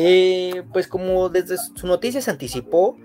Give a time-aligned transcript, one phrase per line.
[0.00, 2.96] Eh, pues como desde su noticia se anticipó,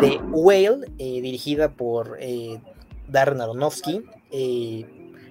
[0.00, 2.60] The Whale, eh, dirigida por eh,
[3.08, 4.04] Darren Aronofsky,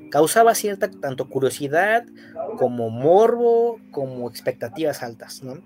[0.10, 2.08] causaba cierta tanto curiosidad
[2.58, 5.62] como morbo, como expectativas altas, ¿no?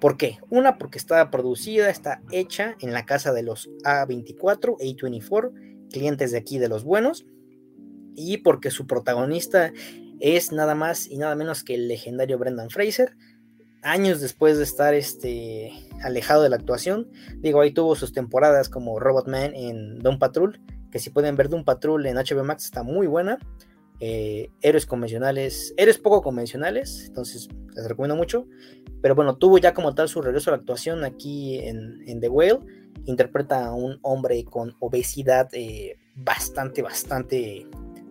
[0.00, 0.38] ¿Por qué?
[0.50, 5.52] Una, porque está producida, está hecha en la casa de los A24, A24,
[5.92, 7.24] clientes de aquí de los buenos,
[8.16, 9.72] y porque su protagonista
[10.18, 13.14] es nada más y nada menos que el legendario Brendan Fraser,
[13.82, 15.72] años después de estar este,
[16.02, 17.08] alejado de la actuación.
[17.38, 21.48] Digo, ahí tuvo sus temporadas como Robot Man en Doom Patrol, que si pueden ver
[21.48, 23.38] Doom Patrol en HBO Max está muy buena.
[24.04, 28.46] Eh, héroes convencionales, héroes poco convencionales, entonces les recomiendo mucho.
[29.00, 32.60] Pero bueno, tuvo ya como tal su regreso a la actuación aquí en, The Whale.
[33.04, 37.66] Interpreta a un hombre con obesidad eh, bastante, bastante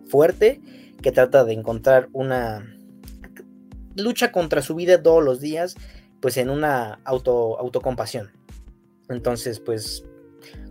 [0.06, 0.60] fuerte,
[1.00, 2.76] que trata de encontrar una
[3.96, 5.76] lucha contra su vida todos los días,
[6.20, 8.30] pues en una auto, autocompasión.
[9.08, 10.04] Entonces, pues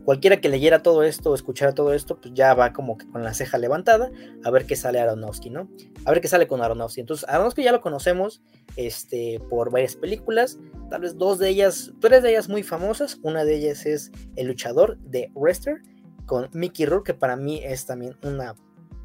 [0.03, 3.23] cualquiera que leyera todo esto o escuchara todo esto, pues ya va como que con
[3.23, 4.11] la ceja levantada
[4.43, 5.69] a ver qué sale Aronofsky, ¿no?
[6.05, 7.01] A ver qué sale con Aronofsky.
[7.01, 8.41] Entonces, Aronofsky ya lo conocemos
[8.75, 10.59] este, por varias películas,
[10.89, 13.19] tal vez dos de ellas, tres de ellas muy famosas.
[13.21, 15.81] Una de ellas es El luchador de Wrestler
[16.25, 18.55] con Mickey Rourke, que para mí es también una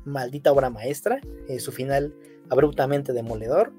[0.05, 1.21] maldita obra maestra.
[1.49, 2.15] Eh, su final
[2.51, 3.73] abruptamente demoledor.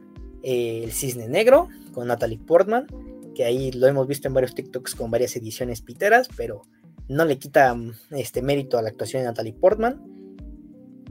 [0.49, 2.87] Eh, el Cisne Negro con Natalie Portman,
[3.35, 6.61] que ahí lo hemos visto en varios TikToks con varias ediciones piteras, pero
[7.09, 10.01] no le quita mm, este mérito a la actuación de Natalie Portman.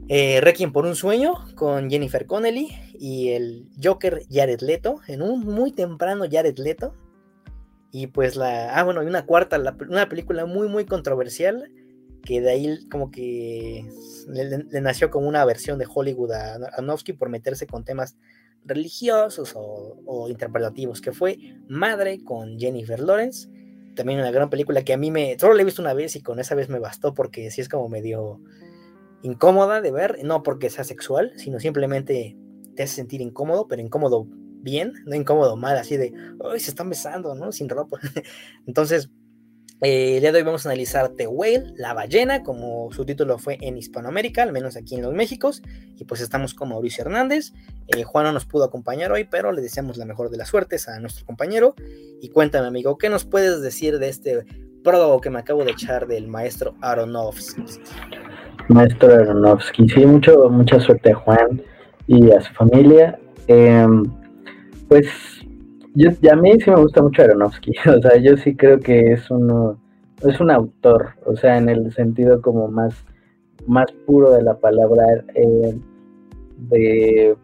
[0.07, 5.41] Eh, Requiem por un sueño con Jennifer Connelly y el Joker Jared Leto, en un
[5.41, 6.95] muy temprano Jared Leto.
[7.91, 8.75] Y pues la.
[8.75, 11.71] Ah, bueno, y una cuarta, una película muy, muy controversial,
[12.27, 13.89] que de ahí como que
[14.27, 18.17] le, nació como una versión de Hollywood a Aronofsky por meterse con temas
[18.65, 21.37] religiosos o, interpretativos, que fue
[21.69, 23.47] Madre con Jennifer Lawrence.
[23.95, 25.39] También una gran película que a mí me.
[25.39, 27.69] Solo la he visto una vez y con esa vez me bastó porque sí es
[27.69, 28.41] como medio
[29.21, 30.17] incómoda de ver.
[30.25, 32.35] No porque sea sexual, sino simplemente
[32.75, 34.27] te hace sentir incómodo, pero incómodo
[34.61, 36.13] bien, no incómodo mal, así de.
[36.43, 37.53] ¡Ay, se están besando, ¿no?
[37.53, 37.99] Sin ropa.
[38.67, 39.09] Entonces
[39.81, 43.37] eh, el día de hoy vamos a analizar The Whale, la ballena, como su título
[43.37, 45.61] fue en Hispanoamérica, al menos aquí en los Méxicos.
[45.95, 47.53] Y pues estamos con Mauricio Hernández.
[47.87, 50.87] Eh, Juan no nos pudo acompañar hoy, pero le deseamos la mejor de las suertes
[50.87, 51.75] a nuestro compañero.
[52.21, 54.45] Y cuéntame, amigo, ¿qué nos puedes decir de este
[54.83, 57.63] prólogo que me acabo de echar del maestro Aronofsky?
[58.69, 61.61] Maestro Aronofsky, sí, mucho, mucha suerte a Juan
[62.07, 63.19] y a su familia.
[63.47, 64.03] Em,
[64.87, 65.07] pues
[65.97, 69.29] yo, a mí sí me gusta mucho Aronofsky, o sea, yo sí creo que es
[69.31, 69.79] uno,
[70.21, 72.93] es un autor, o sea, en el sentido como más,
[73.65, 75.03] más puro de la palabra,
[75.33, 75.77] eh,
[76.69, 77.35] de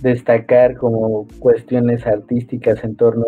[0.00, 3.26] destacar como cuestiones artísticas en torno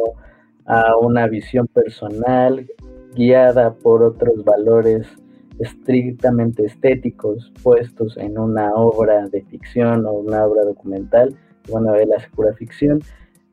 [0.66, 2.66] a una visión personal
[3.14, 5.06] guiada por otros valores
[5.58, 11.34] estrictamente estéticos puestos en una obra de ficción o una obra documental,
[11.70, 13.00] bueno, de la pura ficción,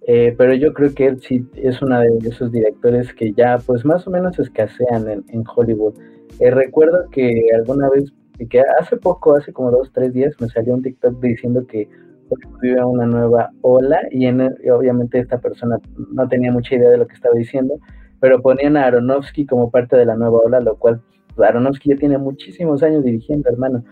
[0.06, 3.86] eh, pero yo creo que él sí es uno de esos directores que ya pues
[3.86, 5.96] más o menos escasean en, Hollywood.
[6.40, 8.12] Eh, recuerdo que alguna vez,
[8.50, 11.88] que hace poco, hace como dos, tres días, me salió un TikTok diciendo que
[12.30, 15.80] Hollywood vive una nueva ola y, en, obviamente esta persona
[16.12, 17.80] no tenía mucha idea de lo que estaba diciendo,
[18.20, 21.02] pero ponían a Aronofsky como parte de la nueva ola, lo cual
[21.36, 23.84] pues, Aronofsky ya tiene muchísimos años dirigiendo, hermano.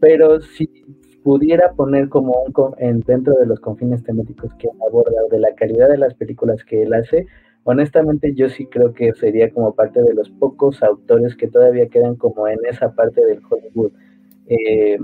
[0.00, 0.68] Pero sí,
[1.22, 5.54] pudiera poner como un en, dentro de los confines temáticos que aborda o de la
[5.54, 7.26] calidad de las películas que él hace,
[7.64, 12.16] honestamente yo sí creo que sería como parte de los pocos autores que todavía quedan
[12.16, 13.92] como en esa parte del Hollywood.
[14.48, 14.98] Eh,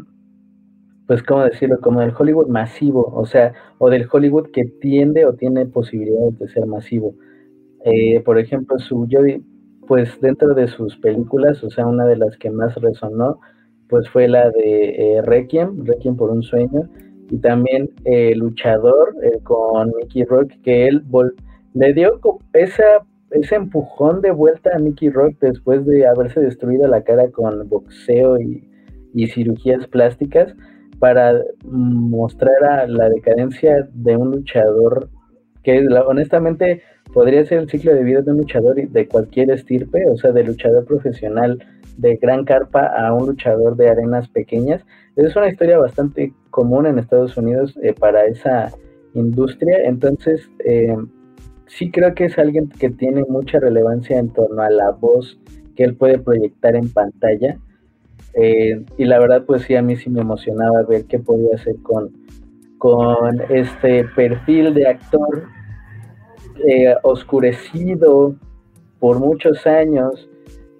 [1.09, 1.81] pues, ¿cómo decirlo?
[1.81, 6.49] Como del Hollywood masivo, o sea, o del Hollywood que tiende o tiene posibilidades de
[6.49, 7.15] ser masivo.
[7.85, 9.21] Eh, por ejemplo, su, yo,
[9.87, 13.41] pues dentro de sus películas, o sea, una de las que más resonó
[13.88, 16.88] pues fue la de eh, Requiem, Requiem por un sueño,
[17.31, 21.04] y también eh, Luchador eh, con Mickey Rock, que él
[21.75, 22.21] le dio
[22.54, 27.69] esa, ese empujón de vuelta a Mickey Rock después de haberse destruido la cara con
[27.69, 28.64] boxeo y,
[29.35, 30.55] cirugías plásticas
[31.00, 35.08] para mostrar a la decadencia de un luchador
[35.64, 36.82] que honestamente
[37.12, 40.44] podría ser el ciclo de vida de un luchador de cualquier estirpe, o sea, de
[40.44, 41.58] luchador profesional
[41.99, 44.83] de gran carpa a un luchador de arenas pequeñas.
[45.17, 48.73] Es una historia bastante común en Estados Unidos eh, para esa
[49.15, 50.97] industria, entonces eh,
[51.67, 55.39] sí creo que es alguien que tiene mucha relevancia en torno a la voz
[55.75, 57.59] que él puede proyectar en pantalla.
[58.35, 61.77] Eh, y la verdad, pues sí, a mí sí me emocionaba ver qué podía hacer
[61.83, 62.12] con,
[62.79, 65.44] con este perfil de actor
[67.05, 68.35] oscurecido
[68.99, 70.29] por muchos años,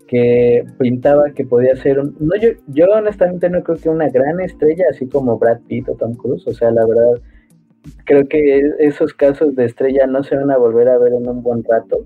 [0.08, 2.16] que pintaba que podía ser un...
[2.19, 5.94] No, yo, yo honestamente no creo que una gran estrella, así como Brad Pitt o
[5.94, 7.20] Tom Cruise, o sea, la verdad,
[8.05, 11.43] creo que esos casos de estrella no se van a volver a ver en un
[11.43, 12.05] buen rato,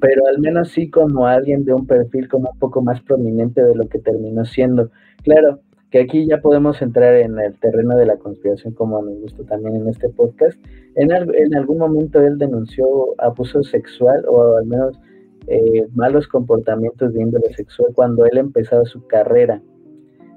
[0.00, 3.74] pero al menos sí como alguien de un perfil como un poco más prominente de
[3.74, 4.90] lo que terminó siendo.
[5.22, 9.44] Claro, que aquí ya podemos entrar en el terreno de la conspiración, como me gusta
[9.44, 10.58] también en este podcast.
[10.96, 12.86] En, en algún momento él denunció
[13.18, 14.98] abuso sexual o al menos
[15.46, 19.62] eh, malos comportamientos de índole sexual cuando él empezaba su carrera.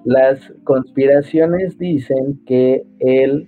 [0.06, 3.48] Las conspiraciones dicen que él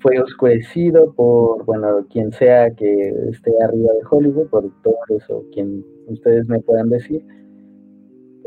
[0.00, 6.48] fue oscurecido por, bueno, quien sea que esté arriba de Hollywood, productores o quien ustedes
[6.48, 7.22] me puedan decir,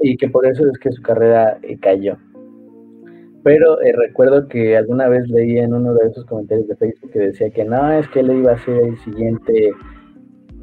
[0.02, 2.18] y que por eso es que su carrera eh, cayó.
[3.44, 7.20] Pero eh, recuerdo que alguna vez leí en uno de esos comentarios de Facebook que
[7.20, 9.72] decía que no, es que él iba a ser el siguiente,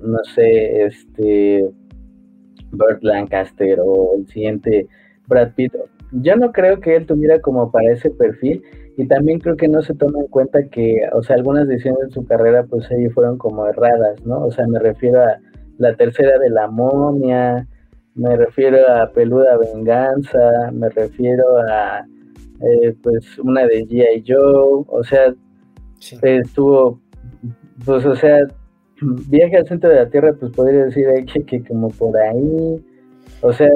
[0.03, 1.71] no sé, este,
[2.73, 4.89] Burt Lancaster o el siguiente
[5.27, 5.75] Brad Pitt.
[6.13, 8.63] Yo no creo que él tuviera como para ese perfil
[8.97, 12.15] y también creo que no se toma en cuenta que, o sea, algunas decisiones de
[12.15, 14.45] su carrera pues ahí fueron como erradas, ¿no?
[14.45, 15.39] O sea, me refiero a
[15.79, 17.67] la tercera de la momia,
[18.15, 22.05] me refiero a Peluda Venganza, me refiero a
[22.61, 24.25] eh, pues una de G.I.
[24.27, 25.33] Joe, o sea,
[26.23, 27.01] estuvo,
[27.85, 28.47] pues o sea,
[29.01, 32.85] viaje al centro de la Tierra, pues podría decir que, que como por ahí,
[33.41, 33.71] o sea,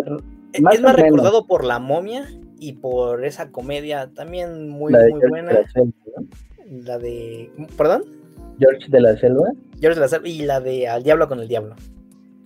[0.60, 2.28] más es más recordado por la momia
[2.58, 5.52] y por esa comedia también muy, muy buena.
[5.52, 5.92] La, selva,
[6.70, 8.04] la de, perdón.
[8.58, 9.48] George de la Selva.
[9.80, 11.74] George de la Selva y la de Al Diablo con el Diablo.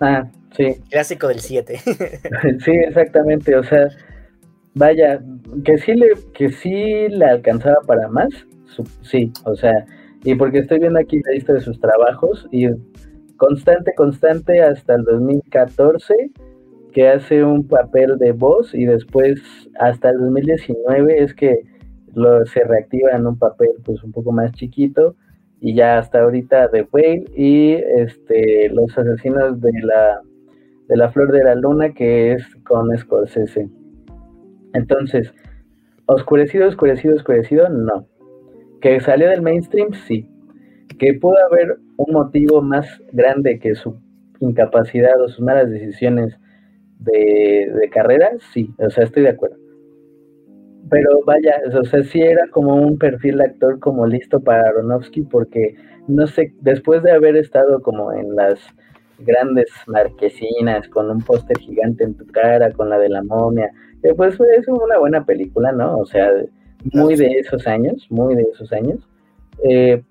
[0.01, 0.77] Ah, sí.
[0.91, 1.79] Clásico del 7.
[2.65, 3.89] sí, exactamente, o sea,
[4.75, 5.21] vaya,
[5.65, 8.29] que sí le, que sí le alcanzaba para más,
[9.03, 9.85] sí, o sea,
[10.25, 12.69] y porque estoy viendo aquí la lista de sus trabajos y
[13.37, 16.31] constante, constante hasta el 2014
[16.93, 19.41] que hace un papel de voz y después
[19.79, 21.63] hasta el 2019 es que
[22.15, 25.15] lo, se reactiva en un papel pues un poco más chiquito
[25.61, 30.21] y ya hasta ahorita The Whale y este los asesinos de la
[30.89, 33.69] de la flor de la luna que es con Scorsese.
[34.73, 35.33] Entonces
[36.07, 38.07] oscurecido oscurecido oscurecido no
[38.81, 40.29] que salió del mainstream, sí.
[40.99, 43.97] Que pudo haber un motivo más grande que su
[44.41, 46.39] incapacidad o sus malas decisiones
[47.01, 49.57] de, carrera, sí, o sea, estoy de acuerdo.
[50.91, 55.23] Pero vaya, o sea, sí era como un perfil de actor como listo para Aronofsky,
[55.23, 55.75] porque
[56.07, 58.59] no sé, después de haber estado como en las
[59.19, 63.71] grandes marquesinas, con un póster gigante en tu cara, con la de la momia,
[64.03, 65.99] eh, pues es una buena película, ¿no?
[65.99, 66.31] O sea,
[66.93, 69.07] muy de esos años, muy de esos años.
[69.69, 70.03] Eh,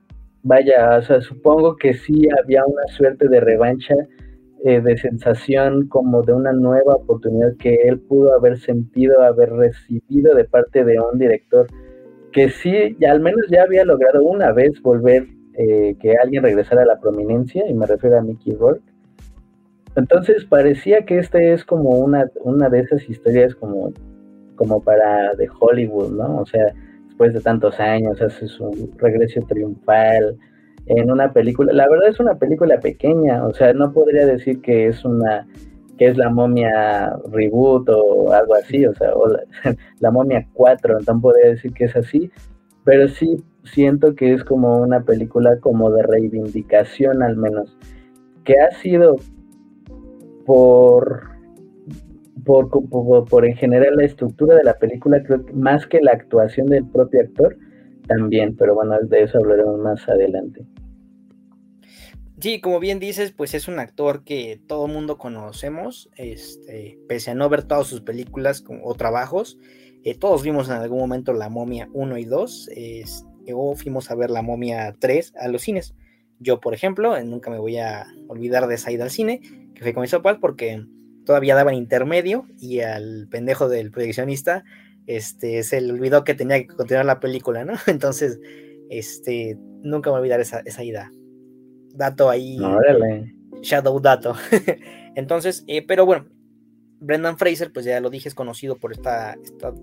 [0.43, 3.95] vaya, o sea, supongo que sí había una suerte de revancha,
[4.65, 10.35] eh, de sensación como de una nueva oportunidad que él pudo haber sentido, haber recibido
[10.35, 11.67] de parte de un director
[12.31, 16.83] que sí, ya al menos ya había logrado una vez volver eh, que alguien regresara
[16.83, 18.83] a la prominencia, y me refiero a Mickey Rourke.
[19.95, 23.91] Entonces parecía que este es como una, una de esas historias como
[24.57, 26.39] como para de Hollywood, ¿no?
[26.41, 26.73] O sea,
[27.07, 30.37] después de tantos años hace su regreso triunfal
[30.87, 31.71] en una película.
[31.71, 35.47] La verdad es una película pequeña, o sea, no podría decir que es una
[35.97, 39.27] que es la momia reboot o algo así, o sea, o
[39.99, 42.29] la, momia 4, no podría decir que es así,
[42.83, 47.75] pero sí siento que es como una película como de reivindicación al menos,
[48.43, 49.15] que ha sido
[50.45, 51.36] por
[52.47, 52.69] por,
[53.27, 56.87] por, en general la estructura de la película, creo que más que la actuación del
[56.87, 57.57] propio actor,
[58.07, 60.65] también, pero bueno, de eso hablaremos más adelante.
[62.39, 67.31] Sí, como bien dices, pues es un actor que todo el mundo conocemos, este, pese
[67.31, 69.59] a no ver todas sus películas o trabajos,
[70.03, 72.69] eh, todos vimos en algún momento La Momia 1 y 2,
[73.53, 75.95] o fuimos a ver La Momia 3 a los cines.
[76.39, 79.41] Yo, por ejemplo, nunca me voy a olvidar de esa ida al cine,
[79.73, 80.85] que fue con mis papás, porque
[81.27, 84.63] todavía daban intermedio y al pendejo del proyeccionista
[85.07, 87.73] este, se le olvidó que tenía que continuar la película, ¿no?
[87.87, 88.39] Entonces,
[88.89, 91.11] este, nunca me voy a olvidar esa, esa ida.
[91.93, 92.57] Dato ahí.
[93.61, 94.35] Shadow dato.
[95.15, 96.27] Entonces, eh, pero bueno,
[97.01, 99.73] Brendan Fraser, pues ya lo dije, es conocido por esta, esta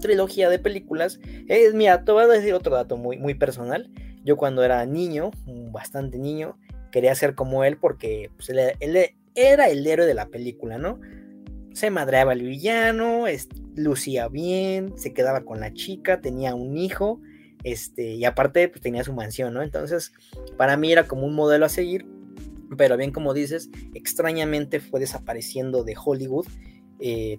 [0.00, 1.18] trilogía de películas.
[1.48, 3.90] Es, mira, te voy a decir otro dato muy, muy personal.
[4.22, 5.30] Yo cuando era niño,
[5.72, 6.58] bastante niño,
[6.92, 11.00] quería ser como él porque pues, él, él, era el héroe de la película, ¿no?
[11.72, 13.24] Se madreaba el villano,
[13.74, 17.20] lucía bien, se quedaba con la chica, tenía un hijo,
[17.64, 19.62] este, y aparte pues, tenía su mansión, ¿no?
[19.62, 20.12] Entonces,
[20.56, 22.06] para mí era como un modelo a seguir.
[22.76, 26.46] pero bien como dices, extrañamente fue desapareciendo de Hollywood.
[27.00, 27.38] Eh,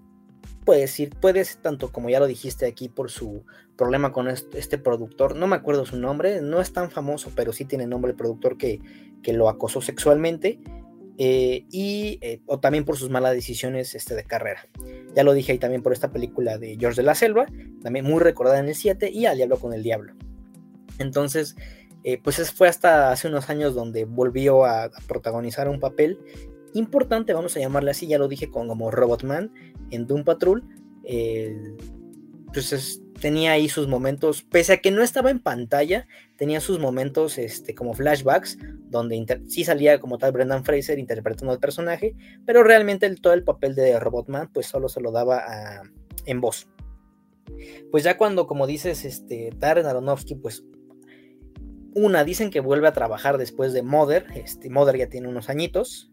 [0.66, 3.46] puede decir, puedes, tanto como ya lo dijiste aquí, por su
[3.78, 7.66] problema con este, productor, no me acuerdo su nombre, no es tan famoso, pero sí
[7.66, 8.80] tiene nombre el productor que,
[9.22, 10.60] que lo acosó sexualmente.
[11.17, 14.67] Eh, y eh, o también por sus malas decisiones este, de carrera.
[15.15, 17.45] Ya lo dije ahí también por esta película de George de la Selva,
[17.81, 20.13] también muy recordada en el 7, y Al Diablo con el Diablo.
[21.00, 21.55] Entonces,
[22.03, 26.19] eh, pues fue hasta hace unos años donde volvió a, protagonizar un papel
[26.74, 29.51] importante, vamos a llamarle así, ya lo dije, como Robotman
[29.91, 30.63] en Doom Patrol.
[32.53, 37.38] pues tenía ahí sus momentos, pese a que no estaba en pantalla, tenía sus momentos
[37.38, 38.57] este, como flashbacks,
[38.89, 43.75] donde sí salía como tal Brendan Fraser interpretando al personaje, pero realmente todo el papel
[43.75, 45.43] de Robotman pues solo se lo daba
[46.25, 46.67] en voz.
[47.91, 50.63] Pues ya cuando, como dices, este, Darren Aronofsky pues
[51.95, 54.25] una, dicen que vuelve a trabajar después de Mother.
[54.36, 56.12] Este, Mother ya tiene unos añitos.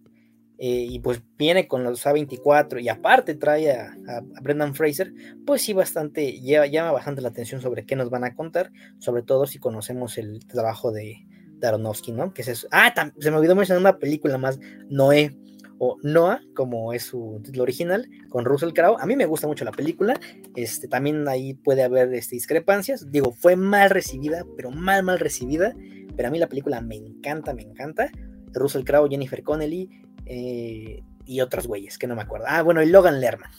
[0.64, 3.97] Eh, y pues viene con los A24 y aparte trae a,
[4.40, 5.12] Brendan Fraser,
[5.45, 9.49] pues sí bastante, llama bastante la atención sobre qué nos van a contar, sobre todo
[9.49, 11.26] si conocemos el trabajo de,
[11.61, 12.33] Aronofsky, ¿no?
[12.33, 12.69] Que es.
[12.71, 15.37] Ah, se me olvidó mencionar una película más, Noé,
[15.78, 18.99] o Noah, como es su título original, con Russell Crowe.
[19.00, 20.19] A mí me gusta mucho la película.
[20.54, 23.11] Este, también ahí puede haber este, discrepancias.
[23.11, 25.75] Digo, fue mal recibida, pero mal, mal recibida.
[26.16, 28.11] Pero a mí la película me encanta, me encanta.
[28.54, 29.88] Russell Crowe, Jennifer Connelly
[30.26, 32.47] eh, y otros güeyes que no me acuerdo.
[32.49, 33.50] Ah, bueno, y Logan Lerman.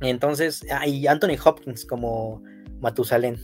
[0.00, 2.42] Entonces, ah, y Anthony Hopkins como
[2.80, 3.36] Matusalén.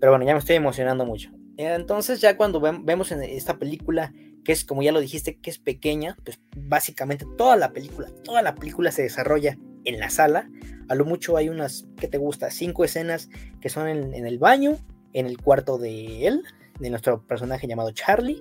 [0.00, 1.30] Pero bueno, ya me estoy emocionando mucho.
[1.56, 4.12] Entonces, ya cuando vemos en esta película
[4.46, 8.42] que es como ya lo dijiste, que es pequeña, pues básicamente toda la película, toda
[8.42, 10.48] la película se desarrolla en la sala.
[10.88, 12.52] A lo mucho hay unas, ¿qué te gusta?
[12.52, 13.28] Cinco escenas
[13.60, 14.78] que son en, el baño,
[15.14, 16.44] en el cuarto de él,
[16.78, 18.40] de nuestro personaje llamado Charlie,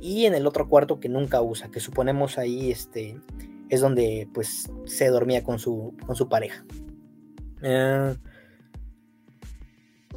[0.00, 3.20] y en el otro cuarto que nunca usa, que suponemos ahí este,
[3.68, 6.64] es donde pues se dormía con su, con su pareja.
[7.62, 8.14] Eh,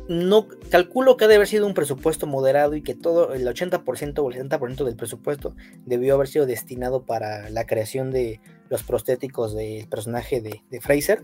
[0.10, 4.20] no calculo que ha de haber sido un presupuesto moderado y que todo el 80%
[4.20, 5.56] o el 70% del presupuesto
[5.86, 11.24] debió haber sido destinado para la creación de los prostéticos del personaje de, Fraser,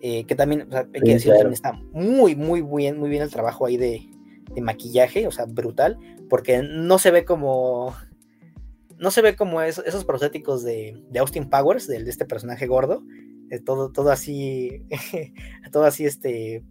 [0.00, 3.76] eh, que también, hay que decir, está muy, muy bien, muy bien el trabajo ahí
[3.76, 4.08] de,
[4.60, 7.94] maquillaje, o sea, brutal, porque no se ve como,
[8.98, 13.02] no se ve como esos prostéticos de, Austin Powers, de, este personaje gordo,
[13.50, 14.86] eh, todo, todo así,
[15.72, 16.62] todo así, este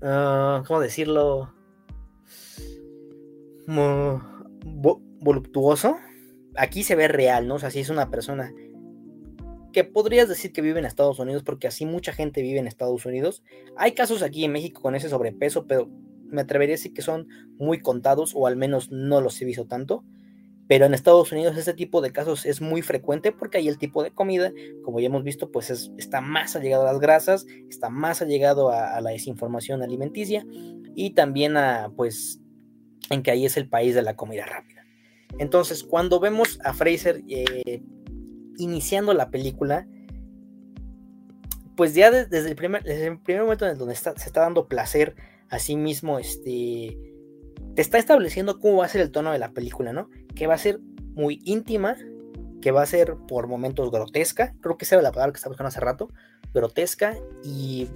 [0.00, 1.52] Ah, ¿cómo decirlo?
[5.20, 5.98] voluptuoso.
[6.56, 7.56] Aquí se ve real, ¿no?
[7.56, 8.52] O sea, si es una persona
[9.72, 13.04] que podrías decir que vive en Estados Unidos, porque así mucha gente vive en Estados
[13.04, 13.42] Unidos.
[13.76, 15.90] Hay casos aquí en México con ese sobrepeso, pero
[16.28, 19.66] me atrevería a decir que son muy contados, o al menos no los he visto
[19.66, 20.04] tanto.
[20.66, 24.02] Pero en Estados Unidos este tipo de casos es muy frecuente porque ahí el tipo
[24.02, 24.52] de comida,
[24.84, 28.94] como ya hemos visto, pues está más allegado a las grasas, está más allegado a,
[28.94, 30.44] a la desinformación alimenticia
[30.94, 32.40] y también a, pues,
[33.08, 34.84] en que ahí es el país de la comida rápida.
[35.38, 37.82] Entonces, cuando vemos a Fraser eh,
[38.56, 39.86] iniciando la película,
[41.76, 42.82] pues ya desde, el primer,
[43.40, 45.14] momento en el donde se está dando placer
[45.50, 46.98] a sí mismo, este,
[47.74, 50.08] te está estableciendo cómo va a ser el tono de la película, ¿no?
[50.34, 50.80] que va a ser
[51.14, 51.96] muy íntima,
[52.62, 55.50] que va a ser por momentos grotesca, creo que esa era la palabra que estaba
[55.50, 56.08] buscando hace rato,
[56.54, 57.88] grotesca y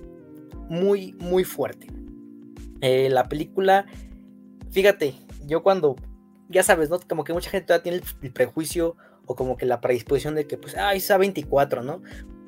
[0.69, 1.87] muy, muy fuerte.
[2.81, 3.87] Eh, la película,
[4.71, 5.15] fíjate,
[5.47, 5.97] yo cuando,
[6.49, 6.99] ya sabes, ¿no?
[7.01, 10.59] Como que mucha gente todavía tiene el, prejuicio o como que la predisposición de que,
[10.59, 12.03] pues, ah, es 24, ¿no?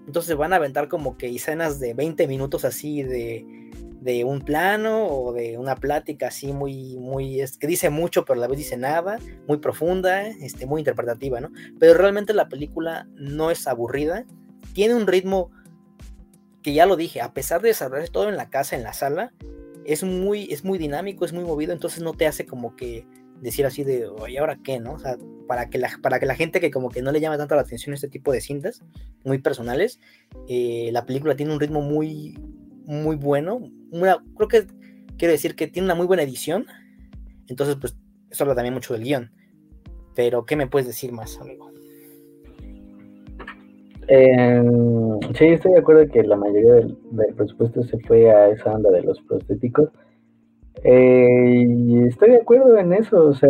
[0.07, 3.65] Entonces van a aventar como que escenas de 20 minutos así de
[4.05, 8.39] de un plano o de una plática así muy, muy, es, que dice mucho pero
[8.39, 9.19] a la vez dice nada,
[9.49, 11.51] muy profunda, este, muy interpretativa, ¿no?
[11.81, 14.27] Pero realmente la película no es aburrida,
[14.75, 15.51] tiene un ritmo
[16.63, 19.33] que ya lo dije, a pesar de desarrollar todo en la casa, en la sala,
[19.87, 23.07] es muy, es muy dinámico, es muy movido, entonces no te hace como que
[23.41, 24.95] decir así de, oye, ¿ahora qué, no?
[24.95, 27.39] O sea, para que, la, para que la gente que como que no le llama
[27.39, 28.83] tanto la atención este tipo de cintas,
[29.25, 30.01] muy personales,
[30.49, 32.39] eh, la película tiene un ritmo muy,
[32.87, 33.61] muy bueno.
[34.37, 34.67] creo que
[35.19, 36.67] quiero decir que tiene una muy buena edición.
[37.49, 37.97] Entonces, pues,
[38.31, 39.31] eso habla también mucho del guion.
[40.15, 41.71] Pero, ¿qué me puedes decir más, amigo?
[44.09, 46.97] Em, sí, estoy de acuerdo que la mayoría del,
[47.37, 49.89] presupuesto se fue a esa onda de los prostéticos.
[50.83, 53.49] Eh, y estoy de acuerdo en eso, o sea,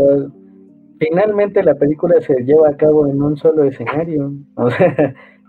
[0.98, 4.68] finalmente la película se lleva a cabo en un solo escenario, o,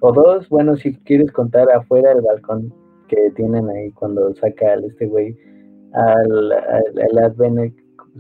[0.01, 2.74] o dos, bueno, si quieres contar afuera el balcón
[3.08, 5.38] que tienen ahí cuando saca al este güey
[5.96, 7.74] al, al,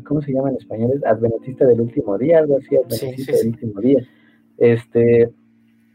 [0.05, 1.01] ¿cómo se llama en español?
[1.05, 4.07] Adventista del último día, algo así, Adventista del último día.
[4.57, 5.29] Este,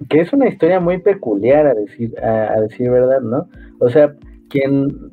[0.09, 3.49] que es una historia muy peculiar a decir, a, decir verdad, ¿no?
[3.79, 4.15] O sea,
[4.49, 5.11] quien,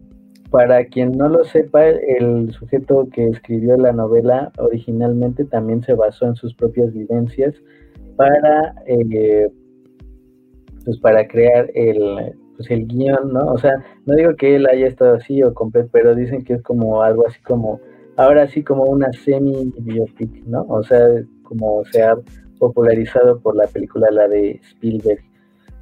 [0.50, 6.26] para quien no lo sepa, el sujeto que escribió la novela originalmente también se basó
[6.26, 7.56] en sus propias vivencias
[8.16, 9.50] para, eh,
[10.86, 13.46] pues para crear el, pues el guion, ¿no?
[13.48, 16.62] O sea, no digo que él haya estado así o completo, pero dicen que es
[16.62, 17.80] como algo así como,
[18.16, 20.66] ahora sí como una semi-biopic, ¿no?
[20.70, 21.00] O sea,
[21.44, 22.16] como se ha
[22.58, 25.22] popularizado por la película, la de Spielberg.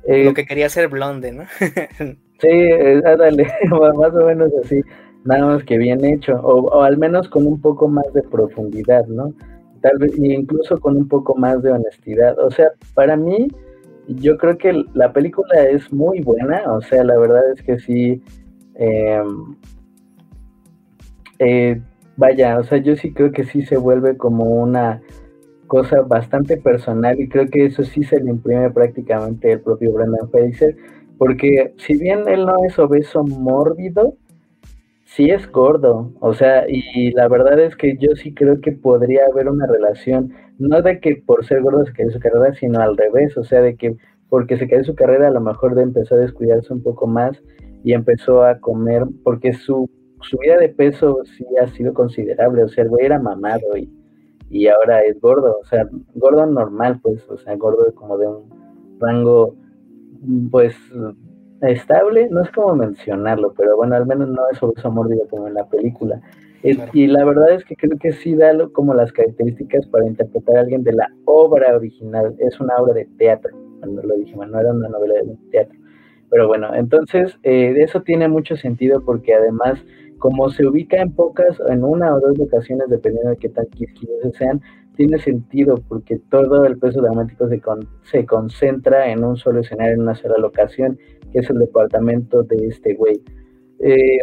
[0.05, 1.45] Eh, Lo que quería hacer Blonde, ¿no?
[2.39, 3.47] sí, eh, dale,
[3.97, 4.81] más o menos así,
[5.23, 9.33] nada más que bien hecho, o, al menos con un poco más de profundidad, ¿no?
[9.81, 12.37] Tal vez, incluso con un poco más de honestidad.
[12.39, 13.47] O sea, para mí,
[14.07, 18.21] yo creo que la película es muy buena, o sea, la verdad es que sí,
[18.75, 19.55] em,
[21.39, 21.81] eh,
[22.17, 25.01] vaya, o sea, yo sí creo que sí se vuelve como una
[25.67, 30.29] cosa bastante personal y creo que eso sí se le imprime prácticamente el propio Brendan
[30.29, 30.75] Fraser,
[31.17, 34.15] porque si bien él no es obeso mórbido,
[35.05, 39.25] sí es gordo, o sea, y la verdad es que yo sí creo que podría
[39.31, 42.97] haber una relación, no de que por ser gordo se cayó su carrera, sino al
[42.97, 43.95] revés, o sea, de que
[44.29, 47.41] porque se cayó su carrera a lo mejor de empezó a descuidarse un poco más
[47.83, 49.89] y empezó a comer, porque su
[50.21, 53.89] subida de peso sí ha sido considerable, o sea, el güey era mamado y,
[54.49, 58.97] y ahora es gordo, o sea, gordo normal, pues, o sea, gordo como de un
[58.99, 59.55] rango,
[60.51, 60.75] pues,
[61.61, 65.55] estable, no es como mencionarlo, pero bueno, al menos no es obeso mórbido como en
[65.55, 66.21] la película.
[66.93, 70.61] Y la verdad es que creo que sí da como las características para interpretar a
[70.61, 72.35] alguien de la obra original.
[72.39, 75.77] Es una obra de teatro, cuando lo dijimos, no era una novela de teatro.
[76.31, 79.79] Pero bueno, entonces eh, eso tiene mucho sentido porque además
[80.17, 84.33] como se ubica en pocas, en una o dos ocasiones, dependiendo de qué tan quisquillosos
[84.35, 84.59] sean,
[84.95, 87.61] tiene sentido porque todo el peso dramático se,
[88.03, 90.97] se concentra en un solo escenario, en una sola locación,
[91.31, 93.21] que es el departamento de este güey.
[93.79, 94.19] Eh,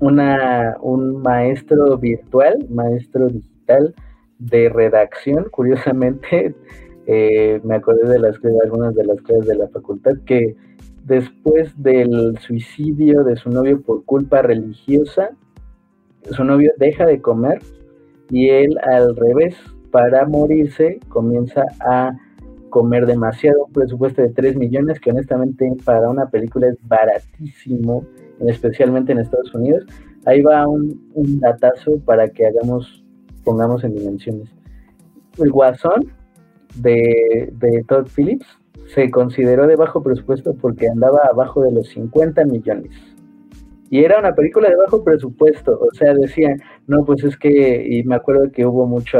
[0.00, 3.94] una, un maestro virtual, maestro digital
[4.38, 6.54] de redacción, curiosamente,
[7.06, 10.56] eh, me acordé de las algunas de las clases de la facultad, que
[11.04, 15.30] después del suicidio de su novio por culpa religiosa,
[16.30, 17.60] su novio deja de comer
[18.30, 19.56] y él al revés,
[19.90, 22.12] para morirse, comienza a
[22.70, 28.04] comer demasiado, un presupuesto de 3 millones, que honestamente para una película es baratísimo,
[28.40, 29.84] especialmente en Estados Unidos.
[30.24, 33.04] Ahí va un, un datazo para que hagamos,
[33.44, 34.48] pongamos en dimensiones.
[35.38, 36.12] El Guasón
[36.76, 38.46] de, de Todd Phillips
[38.94, 42.90] se consideró de bajo presupuesto porque andaba abajo de los 50 millones.
[43.88, 48.04] Y era una película de bajo presupuesto, o sea, decían, no, pues es que, y
[48.04, 49.18] me acuerdo que hubo mucho,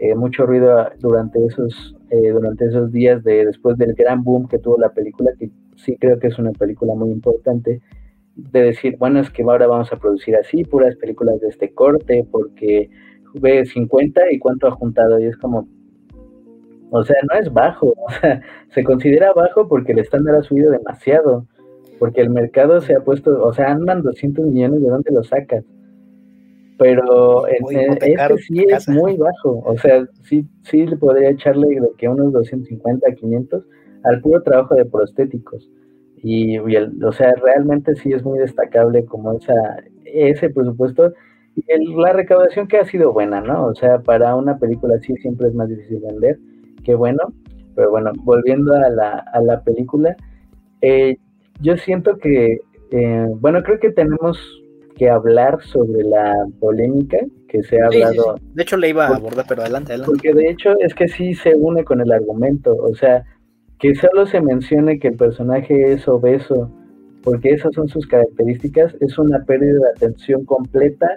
[0.00, 4.58] eh, mucho ruido durante esos, eh, durante esos días de después del gran boom que
[4.58, 7.80] tuvo la película, que sí creo que es una película muy importante,
[8.36, 12.26] de decir, bueno, es que ahora vamos a producir así, puras películas de este corte,
[12.30, 12.88] porque
[13.34, 15.68] ve 50 y cuánto ha juntado, y es como,
[16.90, 20.70] o sea, no es bajo, o sea, se considera bajo porque el estándar ha subido
[20.70, 21.46] demasiado,
[21.98, 25.64] porque el mercado se ha puesto, o sea, andan 200 millones, ¿de dónde lo sacas?
[26.78, 32.08] Pero este sí es muy bajo, o sea, sí, sí le podría echarle de que
[32.08, 33.64] unos 250 a 500
[34.04, 35.68] al puro trabajo de prostéticos.
[36.22, 39.54] Y, el, o sea, realmente sí es muy destacable como esa,
[40.04, 41.12] ese presupuesto
[41.56, 43.66] y la recaudación que ha sido buena, ¿no?
[43.66, 46.38] O sea, para una película así siempre es más difícil vender
[46.88, 47.34] qué bueno.
[47.74, 50.16] Pero bueno, volviendo a la, a la película,
[50.80, 51.16] eh,
[51.60, 52.60] yo siento que,
[52.90, 54.38] eh, bueno, creo que tenemos
[54.98, 58.36] que hablar sobre la polémica que se ha hablado.
[58.54, 60.12] De hecho, le iba a abordar, pero adelante, adelante.
[60.12, 63.24] Porque de hecho es que sí se une con el argumento, o sea,
[63.78, 66.70] que solo se mencione que el personaje es obeso,
[67.22, 71.08] porque esas son sus características, es una pérdida de atención completa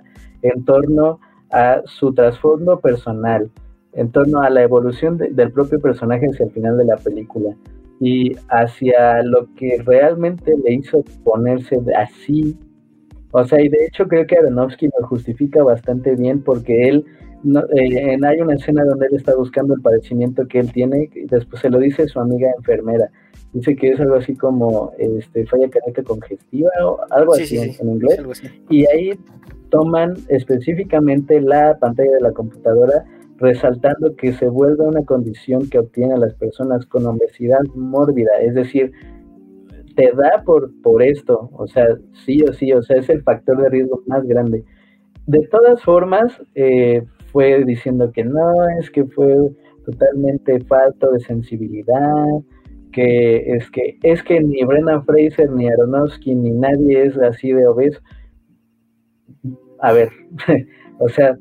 [0.42, 1.20] en torno
[1.52, 3.52] a su trasfondo personal
[3.94, 7.56] en torno a la evolución del propio personaje hacia el final de la película
[8.00, 12.58] y hacia lo que realmente le hizo ponerse así.
[13.32, 17.06] O sea, y de hecho creo que Aronofsky lo justifica bastante bien porque él,
[17.78, 21.62] eh, hay una escena donde él está buscando el padecimiento que él tiene y después
[21.62, 23.10] se lo dice a su amiga enfermera.
[23.54, 28.20] Dice que es algo así como este, falla cardíaca congestiva o algo así en, inglés.
[28.70, 29.12] Y ahí
[29.70, 33.06] toman específicamente la pantalla de la computadora
[33.42, 38.92] resaltando que se vuelve una condición que obtienen las personas con obesidad mórbida, es decir,
[40.12, 41.86] da por, por esto, o sea,
[42.26, 44.64] sí o sí, o sea, es el factor de riesgo más grande.
[45.28, 49.36] de todas formas, eh, fue diciendo que no, es que fue
[49.86, 52.26] totalmente falto de sensibilidad,
[52.92, 57.68] que es que es que ni Brendan Fraser, ni Aronofsky, ni nadie es así de
[57.68, 58.02] obeso.
[59.80, 60.10] A ver,
[61.00, 61.38] o sea,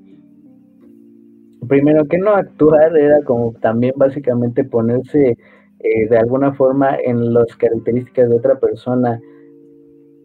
[1.68, 5.36] primero que no actuar era como también básicamente ponerse
[5.80, 9.20] eh, de alguna forma en las características de otra persona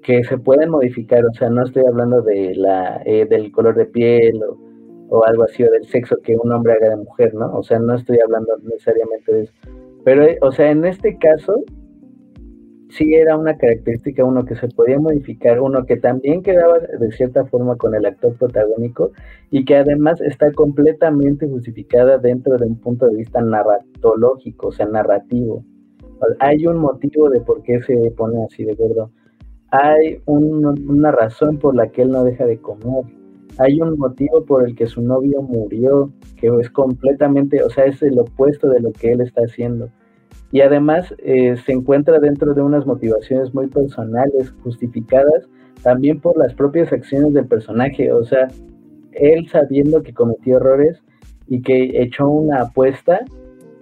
[0.03, 3.85] que se pueden modificar, o sea, no estoy hablando de la eh, del color de
[3.85, 4.57] piel o,
[5.09, 7.57] o, algo así, o del sexo que un hombre haga de mujer, ¿no?
[7.57, 9.53] O sea, no estoy hablando necesariamente de eso.
[10.03, 11.63] Pero, eh, o sea, en este caso,
[12.97, 17.45] sí era una característica, uno que se podía modificar, uno que también quedaba de cierta
[17.45, 19.11] forma con el actor protagónico
[19.51, 24.85] y que además está completamente justificada dentro de un punto de vista narratológico, o sea,
[24.85, 25.63] narrativo.
[26.39, 29.11] Hay un motivo de por qué se pone así de gordo
[29.77, 33.03] hay una razón por la que él no deja de comer,
[33.57, 38.01] hay un motivo por el que su novio murió, que es completamente, o sea, es
[38.01, 39.89] el opuesto de lo que él está haciendo.
[40.51, 45.49] Y además eh, se encuentra dentro de unas motivaciones muy personales, justificadas
[45.83, 48.11] también por las propias acciones del personaje.
[48.11, 48.47] O sea,
[49.11, 51.01] él sabiendo que cometió errores
[51.47, 53.19] y que echó una apuesta,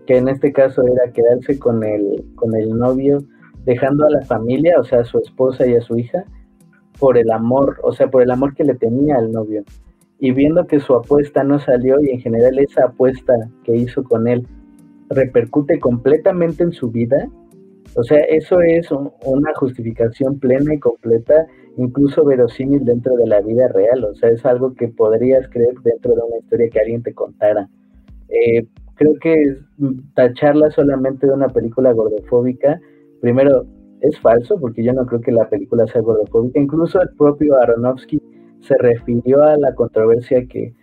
[0.05, 3.23] que en este caso era quedarse con el, con el novio
[3.65, 6.25] dejando a la familia, o sea, a su esposa y a su hija,
[6.99, 9.63] por el amor, o sea, por el amor que le tenía al novio.
[10.19, 14.27] Y viendo que su apuesta no salió y en general esa apuesta que hizo con
[14.27, 14.45] él
[15.13, 17.29] repercute completamente en su vida,
[17.95, 21.47] o sea, eso es una justificación plena y completa,
[21.77, 26.15] incluso verosímil dentro de la vida real, o sea, es algo que podrías creer dentro
[26.15, 27.69] de una historia que alguien te contara.
[28.29, 29.57] Eh, creo que
[30.15, 32.79] tacharla solamente de una película gordofóbica
[33.23, 33.65] primero,
[34.01, 36.59] es falso, porque yo no creo que la película sea gordofóbica.
[36.59, 38.21] Incluso el propio Aronofsky
[38.59, 40.73] se refirió a la controversia que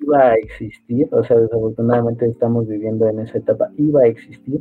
[0.00, 4.60] iba a existir, o sea, desafortunadamente estamos viviendo en esa etapa, iba a existir,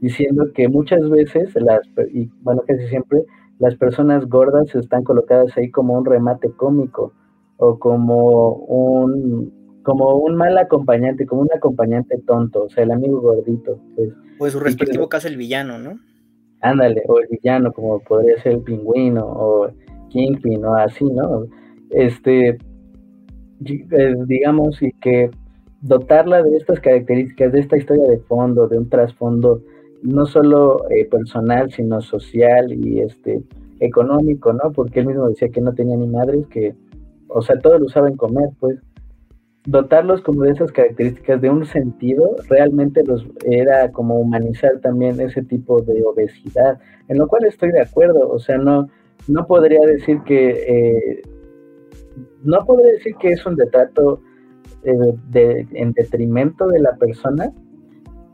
[0.00, 1.80] diciendo que muchas veces, las,
[2.12, 3.24] y bueno, casi siempre,
[3.58, 7.12] las personas gordas están colocadas ahí como un remate cómico
[7.58, 13.20] o como un como un mal acompañante, como un acompañante tonto, o sea, el amigo
[13.20, 13.78] gordito.
[13.94, 15.98] Pues, pues su respectivo caso el villano, ¿no?
[16.64, 19.70] ándale, o el villano, como podría ser el pingüino, o
[20.08, 21.46] Kingpin, o así, ¿no?
[21.90, 22.58] Este,
[23.60, 25.30] digamos, y que
[25.80, 29.62] dotarla de estas características, de esta historia de fondo, de un trasfondo,
[30.02, 33.42] no solo eh, personal, sino social y este
[33.80, 34.72] económico, ¿no?
[34.72, 36.74] Porque él mismo decía que no tenía ni madres, que,
[37.28, 38.78] o sea, todo lo usaba en comer, pues
[39.66, 45.42] dotarlos como de esas características de un sentido, realmente los era como humanizar también ese
[45.42, 48.88] tipo de obesidad, en lo cual estoy de acuerdo, o sea, no,
[49.26, 51.22] no podría decir que eh,
[52.42, 54.20] no podría decir que es un retrato
[54.82, 54.92] eh,
[55.30, 57.52] de, en detrimento de la persona,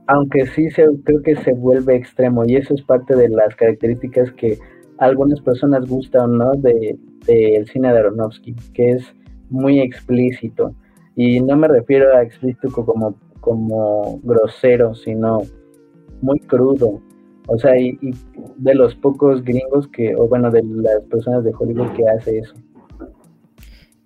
[0.06, 4.32] aunque sí se, creo que se vuelve extremo y eso es parte de las características
[4.32, 4.58] que
[4.98, 6.52] algunas personas gustan ¿no?
[6.52, 9.14] del de, cine de Aronofsky, que es
[9.48, 10.74] muy explícito
[11.16, 15.40] y no me refiero a explícito como, como grosero, sino
[16.22, 17.00] muy crudo.
[17.46, 17.98] O sea, y,
[18.56, 22.54] de los pocos gringos que, o bueno, de las personas de Hollywood que hace eso.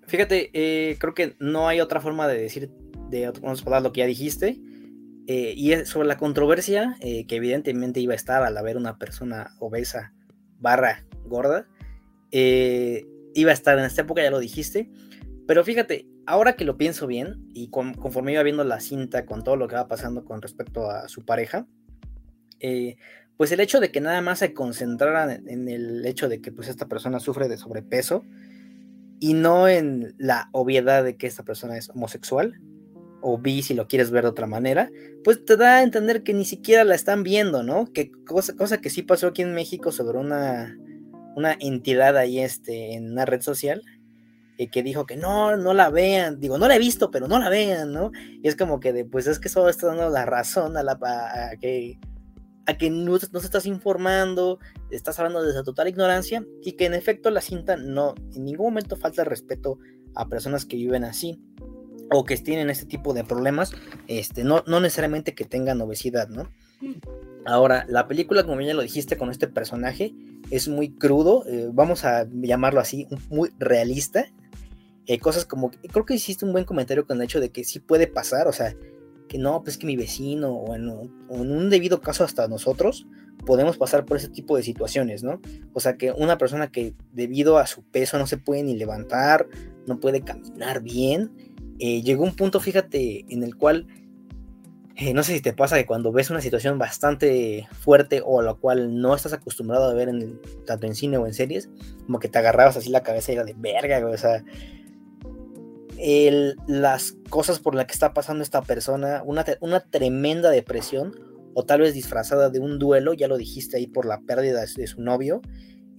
[0.07, 2.71] Fíjate, eh, creo que no hay otra forma de decir,
[3.09, 4.59] de otras palabras, lo que ya dijiste.
[5.27, 8.99] Eh, y es sobre la controversia eh, que evidentemente iba a estar al haber una
[8.99, 10.13] persona obesa
[10.59, 11.67] barra gorda.
[12.31, 14.91] iba a estar en esta época, ya lo dijiste.
[15.47, 19.55] Pero fíjate, ahora que lo pienso bien y conforme iba viendo la cinta con todo
[19.55, 21.67] lo que va pasando con respecto a su pareja,
[23.37, 26.67] pues el hecho de que nada más se concentraran en el hecho de que pues
[26.67, 28.23] esta persona sufre de sobrepeso
[29.19, 32.61] y no en la obviedad de que esta persona es homosexual
[33.21, 34.91] o bi si lo quieres ver de otra manera,
[35.23, 37.91] pues te da a entender que ni siquiera la están viendo, ¿no?
[37.91, 40.77] Que cosa, cosa que sí pasó aquí en México sobre una,
[41.35, 43.81] una entidad ahí este, en una red social
[44.71, 47.49] que dijo que no, no la vean, digo, no la he visto, pero no la
[47.49, 48.11] vean, ¿no?
[48.41, 50.93] Y es como que, de, pues es que eso está dando la razón a, la,
[50.93, 51.99] a, que,
[52.65, 56.85] a que no, no, se estás informando, estás hablando de esa total ignorancia y que
[56.85, 59.77] en efecto la cinta no, en ningún momento falta respeto
[60.15, 61.39] a personas que viven así
[62.11, 63.71] o que tienen este tipo de problemas,
[64.07, 66.49] este, no, no necesariamente que tengan obesidad, ¿no?
[67.45, 70.13] Ahora, la película, como ya lo dijiste, con este personaje
[70.51, 74.25] es muy crudo, eh, vamos a llamarlo así, muy realista,
[75.07, 77.79] eh, cosas como, creo que hiciste un buen comentario con el hecho de que sí
[77.79, 78.75] puede pasar, o sea,
[79.27, 80.89] que no, pues que mi vecino o en,
[81.29, 83.07] un debido caso hasta nosotros
[83.45, 85.41] podemos pasar por ese tipo de situaciones, ¿no?
[85.73, 89.47] O sea, que una persona que debido a su peso no se puede ni levantar
[89.85, 91.31] no puede caminar bien.
[91.79, 93.87] Eh, llegó un punto, fíjate, en el cual
[94.97, 98.43] eh, no sé si te pasa que cuando ves una situación bastante fuerte o a
[98.43, 101.69] la cual no estás acostumbrado a ver en tanto en cine o en series,
[102.05, 104.41] como que te agarrabas así la cabeza y era de verga, o sea,
[106.67, 111.13] las cosas por las que está pasando esta persona, una, una, tremenda depresión,
[111.53, 114.87] o tal vez disfrazada de un duelo, ya lo dijiste ahí por la pérdida de,
[114.87, 115.41] su novio,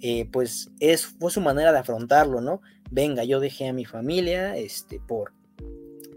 [0.00, 2.60] eh, pues es, fue su manera de afrontarlo, ¿no?
[2.90, 5.32] Venga, yo dejé a mi familia este, por,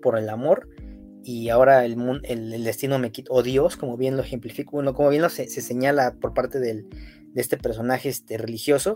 [0.02, 0.68] por el amor
[1.24, 5.10] y ahora el, el, destino me quitó, o Dios, como bien lo ejemplifico, bueno, como
[5.10, 6.89] bien lo se, señala por parte del,
[7.34, 8.96] de este personaje este, religioso,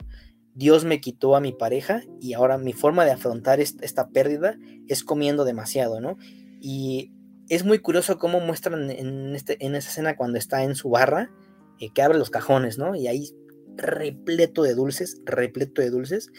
[0.56, 5.04] Dios me quitó a mi pareja y ahora mi forma de afrontar esta, pérdida es
[5.04, 6.18] comiendo demasiado, ¿no?
[6.60, 7.12] Y
[7.50, 11.32] es muy curioso cómo muestran en, este, en esa escena cuando está en su barra,
[11.80, 12.96] eh, que abre los cajones, ¿no?
[12.96, 13.30] Y ahí
[13.76, 16.30] repleto de dulces, repleto de dulces,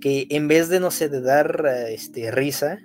[0.00, 2.78] que en vez de, no sé, de dar este, risa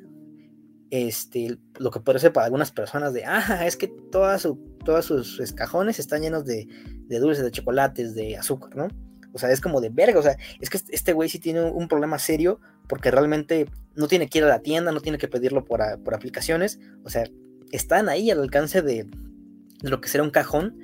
[0.91, 4.47] este, lo que ser para algunas personas de, ah, es que todas
[4.83, 6.67] todos sus cajones están llenos de,
[7.09, 8.87] dulces, de chocolates, de azúcar, ¿no?
[9.33, 11.87] O sea, es como de verga, o sea, es que este güey sí tiene un,
[11.87, 15.65] problema serio porque realmente no tiene que ir a la tienda, no tiene que pedirlo
[15.65, 17.23] por, aplicaciones, o sea,
[17.71, 19.07] están ahí al alcance de,
[19.81, 20.77] lo que será un cajón,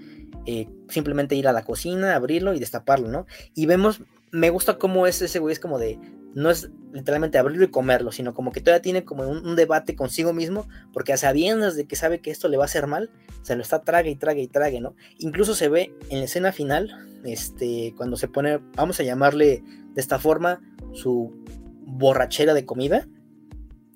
[0.46, 3.26] eh, simplemente ir a la cocina, abrirlo y destaparlo, ¿no?
[3.56, 6.00] Y vemos, me gusta cómo es ese güey, es como de,
[6.36, 10.34] no es literalmente abrirlo y comerlo, sino como que todavía tiene como un, debate consigo
[10.34, 13.10] mismo, porque a sabiendas de que sabe que esto le va a hacer mal,
[13.42, 14.96] se lo está trague y trague y trague, ¿no?
[15.18, 16.92] Incluso se ve en la escena final,
[17.24, 20.62] este, cuando se pone, vamos a llamarle de esta forma,
[20.94, 21.34] su
[21.86, 23.08] borrachera de comida,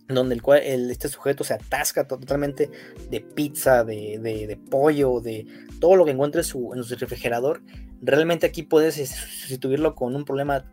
[0.08, 2.71] donde el cual este sujeto se atasca totalmente
[3.12, 5.45] de pizza, de, de, pollo, de
[5.82, 7.62] todo lo que encuentre en su, en su refrigerador.
[8.02, 10.65] Realmente aquí puedes sustituirlo con un problema,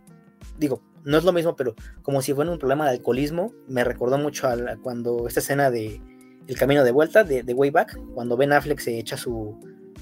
[0.58, 4.18] digo, no es lo mismo, pero como si fuera un problema de alcoholismo, me recordó
[4.18, 6.00] mucho a, cuando esta escena de
[6.48, 9.56] El Camino de Vuelta, de, de Way Back, cuando Ben Affleck se echa su,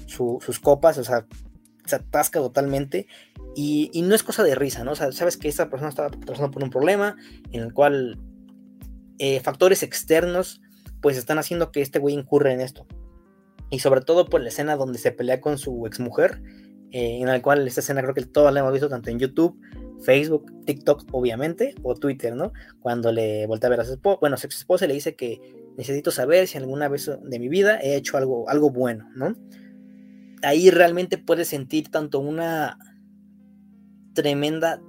[0.07, 1.27] sus copas, o sea,
[1.85, 3.05] se atasca totalmente
[3.55, 4.93] y, no es cosa de risa, ¿no?
[4.93, 7.15] O sea, sabes que esta persona está pasando por un problema
[7.51, 8.17] en el cual
[9.19, 10.59] eh, factores externos
[11.01, 12.87] pues están haciendo que este güey incurra en esto.
[13.69, 16.41] Y sobre todo por la escena donde se pelea con su exmujer,
[16.91, 19.55] eh, en la cual esta escena creo que todos la hemos visto tanto en YouTube
[20.01, 22.53] Facebook, TikTok, obviamente, o Twitter, ¿no?
[22.79, 25.39] Cuando le voltea a ver a su esposa, bueno, su esposa le dice que
[25.77, 29.35] necesito saber si alguna vez de mi vida he hecho algo, algo bueno, ¿no?
[30.41, 32.77] Ahí realmente puedes sentir tanto una
[34.13, 34.81] tremenda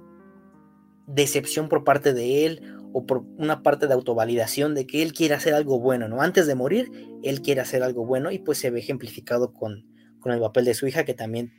[1.07, 2.61] decepción por parte de él
[2.93, 6.21] o por una parte de autovalidación de que él quiere hacer algo bueno, ¿no?
[6.21, 6.91] Antes de morir,
[7.23, 9.85] él quiere hacer algo bueno y pues se ve ejemplificado con,
[10.19, 11.53] con el papel de su hija que también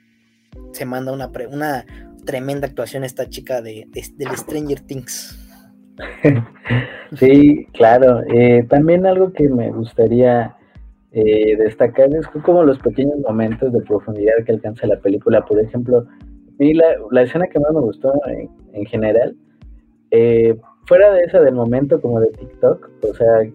[0.73, 1.85] se manda una, una,
[2.25, 5.39] tremenda actuación esta chica de, del Stranger Things.
[7.19, 8.23] sí, claro.
[8.33, 10.55] Eh, también algo que me gustaría
[11.13, 15.45] eh, destacar es como los pequeños momentos de profundidad que alcanza la película.
[15.47, 16.07] Por ejemplo,
[16.59, 18.13] la, la escena que más me gustó
[18.75, 19.35] en, general,
[20.11, 20.57] eh,
[20.87, 23.51] fuera de esa del momento como de TikTok, o sea,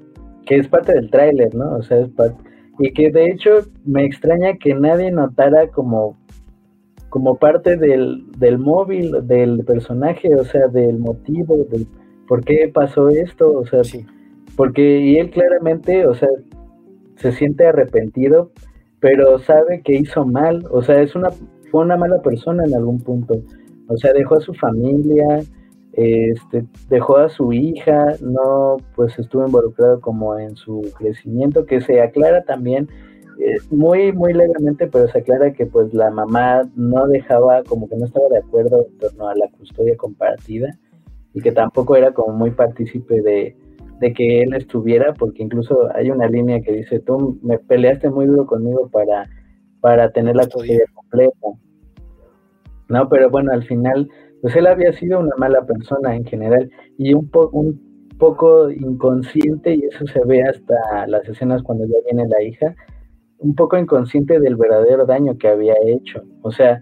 [0.46, 1.76] que es parte del tráiler, ¿no?
[1.76, 2.42] O sea, es parte,
[2.80, 3.52] y que de hecho
[3.86, 6.18] me extraña que nadie notara como
[7.14, 11.86] como parte del, del móvil, del personaje, o sea, del motivo, del
[12.28, 14.04] por qué pasó esto, o sea, sí.
[14.56, 16.30] porque y él claramente, o sea,
[17.18, 18.50] se siente arrepentido,
[19.00, 21.30] pero sabe que hizo mal, o sea, es una
[21.70, 23.44] fue una mala persona en algún punto,
[23.90, 25.42] o sea, dejó a su familia,
[25.92, 32.02] este, dejó a su hija, no, pues estuvo involucrado como en su crecimiento, que se
[32.02, 32.90] aclara también
[33.40, 37.96] eh, muy, muy levemente, pero se aclara que pues la mamá no dejaba, como que
[37.96, 40.78] no estaba de acuerdo en torno a la custodia compartida
[41.34, 43.56] y que tampoco era como muy partícipe de,
[44.16, 48.46] que él estuviera, porque incluso hay una línea que dice, tú me peleaste muy duro
[48.46, 49.30] conmigo para,
[49.80, 51.48] para tener la custodia completa.
[52.90, 54.10] No, pero bueno, al final,
[54.42, 57.80] pues él había sido una mala persona en general y un, po un
[58.20, 62.76] poco inconsciente, y eso se ve hasta las escenas cuando ya viene la hija,
[63.40, 66.24] un poco inconsciente del verdadero daño que había hecho.
[66.42, 66.82] O sea,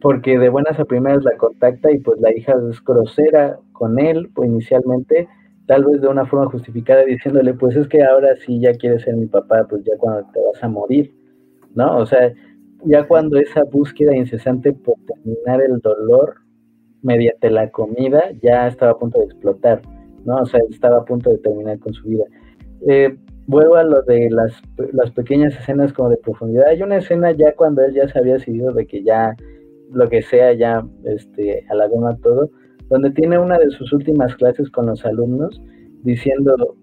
[0.00, 4.30] porque de buenas a primeras la contacta y pues la hija es grosera con él,
[4.34, 5.28] pues inicialmente,
[5.66, 9.16] tal vez de una forma justificada, diciéndole, pues es que ahora sí ya quieres ser
[9.16, 11.14] mi papá, pues ya cuando te vas a morir,
[11.74, 11.96] ¿no?
[11.96, 12.32] O sea,
[12.84, 16.34] ya cuando esa búsqueda incesante por terminar el dolor
[17.02, 19.82] mediante la comida ya estaba a punto de explotar,
[20.24, 20.36] ¿no?
[20.36, 22.24] O sea, estaba a punto de terminar con su vida.
[22.86, 24.52] Eh, vuelvo a lo de las,
[24.92, 26.68] las pequeñas escenas como de profundidad.
[26.68, 29.34] Hay una escena ya cuando él ya se había decidido de que ya
[29.90, 32.50] lo que sea ya este, a la goma todo,
[32.88, 35.60] donde tiene una de sus últimas clases con los alumnos
[36.02, 36.76] diciendo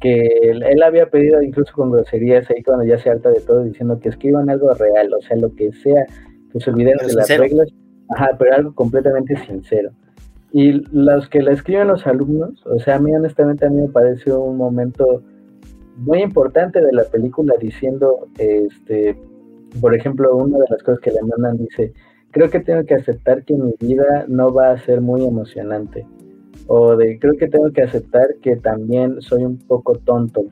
[0.00, 3.98] que él, había pedido incluso con groserías ahí cuando ya se harta de todo, diciendo
[4.00, 6.06] que escriban algo real, o sea, lo que sea,
[6.52, 7.68] que se olviden de las reglas,
[8.08, 9.90] ajá, pero algo completamente sincero.
[10.52, 13.88] Y los que la escriben los alumnos, o sea, a mí honestamente a mí me
[13.88, 15.22] parece un momento
[15.96, 19.16] muy importante de la película diciendo, este,
[19.80, 21.92] por ejemplo, una de las cosas que le mandan dice,
[22.30, 26.06] creo que tengo que aceptar que mi vida no va a ser muy emocionante.
[26.66, 30.44] O de, creo que tengo que aceptar que también soy un poco tonto.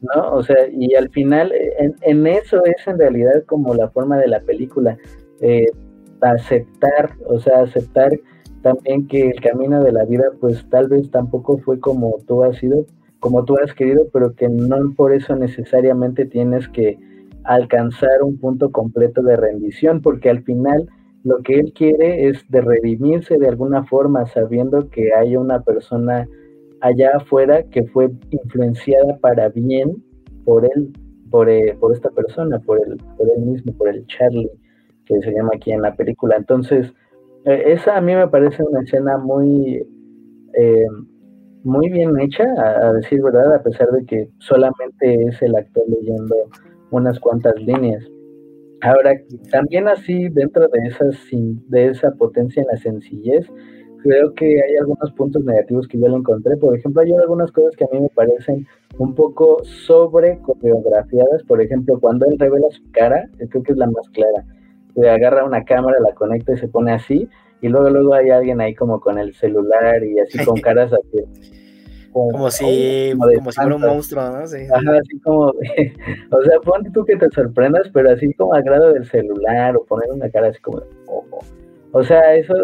[0.00, 0.32] ¿No?
[0.32, 4.28] O sea, y al final, en, en eso es en realidad como la forma de
[4.28, 4.96] la película.
[5.40, 5.66] Eh,
[6.20, 8.12] aceptar, o sea, aceptar
[8.62, 12.56] también que el camino de la vida, pues tal vez tampoco fue como tú has
[12.58, 12.86] sido,
[13.20, 16.98] como tú has querido, pero que no por eso necesariamente tienes que
[17.44, 20.88] alcanzar un punto completo de rendición, porque al final
[21.24, 26.28] lo que él quiere es de redimirse de alguna forma, sabiendo que hay una persona
[26.80, 30.02] allá afuera que fue influenciada para bien
[30.44, 30.92] por él,
[31.30, 34.50] por, eh, por esta persona, por él, por él mismo, por el Charlie,
[35.04, 36.36] que se llama aquí en la película.
[36.36, 36.92] Entonces,
[37.44, 39.86] eh, esa a mí me parece una escena muy,
[40.54, 40.86] eh,
[41.64, 46.34] muy bien hecha, a, decir verdad, a pesar de que solamente es el actor leyendo
[46.90, 48.04] unas cuantas líneas.
[48.80, 49.12] Ahora,
[49.50, 53.46] también así, dentro de, esas, de esa potencia en la sencillez,
[54.02, 56.56] creo que hay algunos puntos negativos que yo le encontré.
[56.56, 58.66] Por ejemplo, hay algunas cosas que a mí me parecen
[58.98, 61.42] un poco sobre coreografiadas.
[61.44, 64.44] Por ejemplo, cuando él revela su cara, creo que es la más clara.
[64.94, 67.28] Le agarra una cámara, la conecta y se pone así.
[67.60, 71.24] Y luego, luego hay alguien ahí como con el celular y así con caras así
[72.12, 74.46] como, si, como, fuera un monstruo, ¿no?
[74.46, 74.58] Sí.
[74.72, 75.46] Ajá, así como,
[76.30, 79.84] o sea, ponte tú que te sorprendas, pero así como al grado del celular o
[79.84, 80.82] poner una cara así como,
[81.92, 82.54] o sea, eso,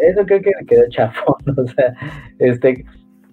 [0.00, 1.94] eso creo que me quedó chafón, o sea,
[2.38, 2.84] este,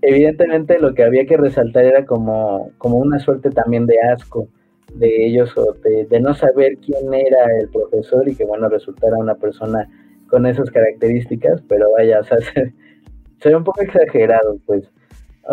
[0.01, 4.47] evidentemente lo que había que resaltar era como, como una suerte también de asco
[4.95, 9.17] de ellos o de, de no saber quién era el profesor y que bueno resultara
[9.17, 9.89] una persona
[10.33, 12.39] con esas características, pero vaya, o sea,
[13.39, 14.83] se, ve un poco exagerado, pues.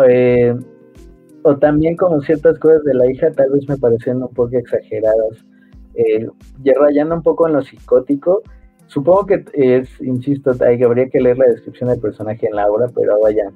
[0.07, 0.55] Eh,
[1.43, 5.45] o también como ciertas cosas de la hija tal vez me parecen un poco exageradas.
[5.93, 6.27] Eh,
[6.63, 8.41] ya rayando un poco en lo psicótico,
[8.87, 12.87] supongo que es, insisto, hay, habría que leer la descripción del personaje en la obra,
[12.95, 13.51] pero vaya,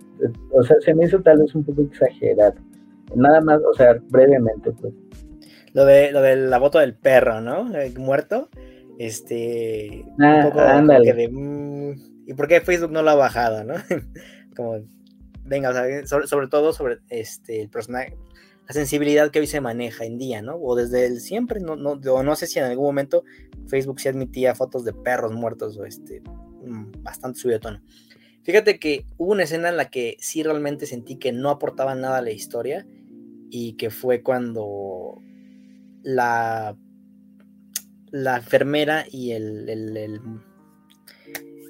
[0.51, 2.53] o sea, se me hizo tal vez un poco exagerado.
[3.15, 4.93] Nada más, o sea, brevemente, pues.
[5.73, 7.71] Lo de, lo de la foto del perro, ¿no?
[7.97, 8.47] muerto.
[8.97, 10.05] Este.
[10.19, 11.27] Ah, ándale.
[11.29, 13.75] Mm, ¿Y por qué Facebook no lo ha bajado, no?
[14.55, 14.81] como
[15.45, 18.17] venga, sobre, todo sobre este, el personaje,
[18.67, 20.55] la sensibilidad que hoy se maneja en día, ¿no?
[20.55, 23.23] O desde el siempre, no, no, no sé si en algún momento
[23.67, 26.21] Facebook sí admitía fotos de perros muertos o este,
[26.63, 27.81] mm, bastante subido tono.
[28.43, 32.17] Fíjate que hubo una escena en la que sí realmente sentí que no aportaba nada
[32.17, 32.85] a la historia
[33.49, 35.21] y que fue cuando
[36.03, 36.77] la,
[38.15, 39.97] la enfermera y el, el,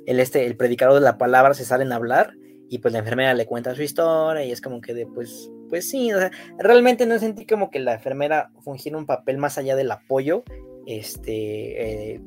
[0.06, 2.36] el, este, el predicador de la palabra se salen a hablar
[2.70, 5.90] y pues la enfermera le cuenta su historia y es como que de pues, pues
[5.90, 6.30] sí, o sea,
[6.60, 10.44] realmente no sentí como que la enfermera fungiera un papel más allá del apoyo,
[10.86, 12.22] este, eh,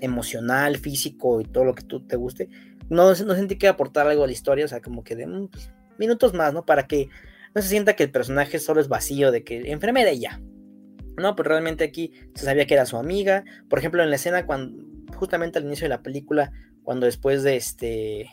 [0.00, 2.48] emocional, físico y todo lo que tú te guste.
[2.88, 5.48] No, no sentí que aportar algo a la historia, o sea, como que de mm,
[5.48, 6.64] pues, minutos más, ¿no?
[6.64, 7.08] Para que
[7.52, 10.40] no se sienta que el personaje solo es vacío, de que enfermera y ya.
[11.16, 13.44] No, pero realmente aquí se sabía que era su amiga.
[13.68, 14.82] Por ejemplo, en la escena cuando,
[15.16, 18.30] justamente al inicio de la película, cuando después de este,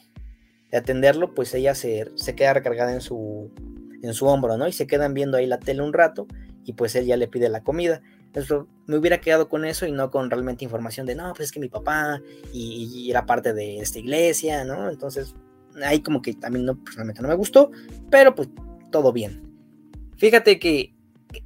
[0.72, 3.52] de atenderlo, pues ella se, queda recargada en su,
[4.02, 4.68] en su hombro, ¿no?
[4.68, 6.28] Y se quedan viendo ahí la tele un rato
[6.64, 8.02] y pues él ya le pide la comida.
[8.34, 11.52] Eso, me hubiera quedado con eso y no con realmente información de, no, pues es
[11.52, 12.22] que mi papá
[12.54, 14.90] y, era parte de esta iglesia, ¿no?
[14.90, 15.36] Entonces,
[15.84, 17.72] ahí como que también no, personalmente no me gustó,
[18.10, 18.50] pero pues
[18.90, 19.42] todo bien.
[20.18, 20.94] Fíjate que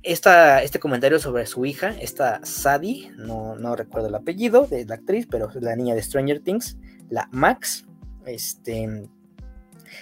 [0.04, 4.96] esta, este comentario sobre su hija, esta Sadie, no, no recuerdo el apellido de la
[4.96, 6.78] actriz, pero es la niña de Stranger Things,
[7.10, 7.86] la Max,
[8.26, 9.08] este,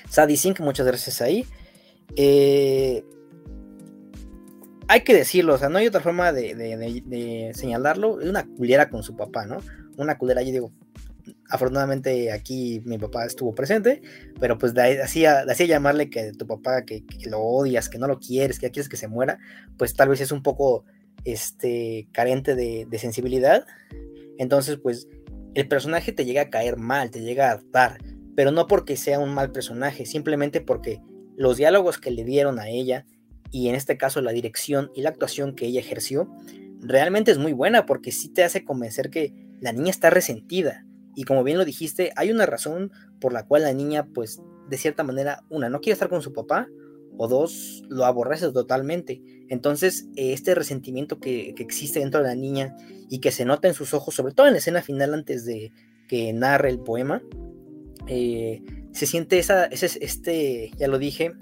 [0.09, 1.45] Sadie Sink, muchas gracias ahí.
[2.15, 3.03] Eh,
[4.87, 8.21] hay que decirlo, o sea, no hay otra forma de, señalarlo.
[8.21, 9.59] Es una culera con su papá, ¿no?
[9.97, 10.71] Una culera, yo digo,
[11.49, 14.01] afortunadamente aquí mi papá estuvo presente,
[14.39, 18.59] pero pues de hacía llamarle que tu papá, que, lo odias, que no lo quieres,
[18.59, 19.39] que quieres que se muera,
[19.77, 20.85] pues tal vez es un poco
[21.25, 23.65] este, carente de, de sensibilidad.
[24.37, 25.07] Entonces, pues
[25.53, 27.99] el personaje te llega a caer mal, te llega a hartar
[28.35, 31.01] pero no porque sea un mal personaje, simplemente porque
[31.35, 33.05] los diálogos que le dieron a ella,
[33.51, 36.31] y en este caso la dirección y la actuación que ella ejerció,
[36.79, 40.85] realmente es muy buena porque sí te hace convencer que la niña está resentida.
[41.15, 44.77] Y como bien lo dijiste, hay una razón por la cual la niña, pues, de
[44.77, 46.67] cierta manera, una, no quiere estar con su papá,
[47.17, 49.21] o dos, lo aborrece totalmente.
[49.49, 52.75] Entonces, este resentimiento que, existe dentro de la niña
[53.09, 55.71] y que se nota en sus ojos, sobre todo en la escena final antes de
[56.07, 57.21] que narre el poema,
[58.07, 58.61] eh,
[58.91, 61.33] se siente esa, ese, este, ya lo dije,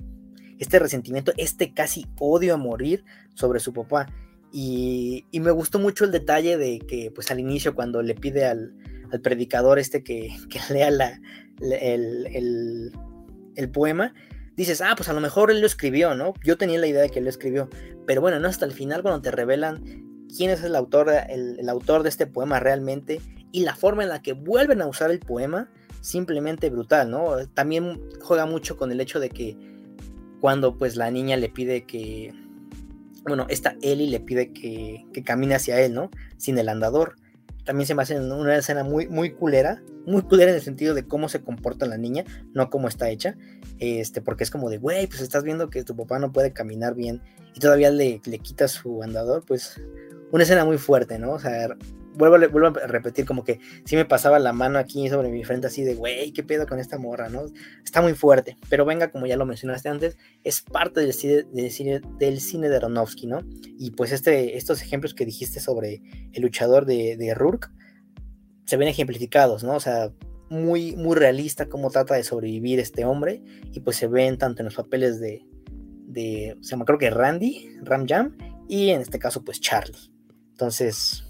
[0.60, 3.04] este resentimiento, este casi odio a morir
[3.34, 4.08] sobre su papá.
[4.52, 8.74] Y, me gustó mucho el detalle de que, pues al inicio, cuando le pide al,
[9.20, 10.36] predicador este que,
[10.70, 11.20] lea la,
[11.62, 12.92] el,
[13.56, 14.14] el, poema,
[14.56, 16.34] dices, ah, pues a lo mejor él lo escribió, ¿no?
[16.44, 17.70] Yo tenía la idea de que él lo escribió,
[18.06, 19.84] pero bueno, no hasta el final cuando te revelan
[20.36, 24.22] quién es el autor, el, autor de este poema realmente y la forma en la
[24.22, 25.70] que vuelven a usar el poema,
[26.02, 27.48] simplemente brutal, ¿no?
[27.54, 29.58] También juega mucho con el hecho de que
[30.40, 32.34] cuando pues la niña le pide que,
[33.24, 36.10] bueno, esta Ellie le pide que, que camine hacia él, ¿no?
[36.38, 37.16] Sin el andador
[37.64, 41.06] también se me hace una escena muy, muy culera, muy culera en el sentido de
[41.06, 43.36] cómo se comporta la niña, no cómo está hecha,
[43.80, 46.96] este, porque es como de, güey, pues estás viendo que tu papá no puede caminar
[46.96, 47.22] bien
[47.56, 49.82] y todavía le, le quitas su andador, pues
[50.32, 51.34] una escena muy fuerte, ¿no?
[51.34, 51.76] O sea,
[52.16, 55.84] vuelvo, a repetir, como que sí me pasaba la mano aquí sobre mi frente así
[55.84, 57.46] de, güey, ¿qué pedo con esta morra, no?
[57.84, 61.72] Está muy fuerte, pero venga, como ya lo mencionaste antes, es parte del cine, del
[61.72, 63.40] cine, del cine de Aronofsky, ¿no?
[63.78, 66.02] Y pues este, estos ejemplos que dijiste sobre
[66.34, 67.70] el luchador de, de Rourke
[68.66, 69.76] se ven ejemplificados, ¿no?
[69.76, 70.12] O sea,
[70.50, 73.42] muy, muy realista cómo trata de sobrevivir este hombre
[73.72, 75.46] y pues se ven tanto en los papeles de,
[76.08, 78.38] de se me creo que Randy, Ram Jam
[78.68, 80.12] y en este caso pues Charlie.
[80.52, 81.24] Entonces,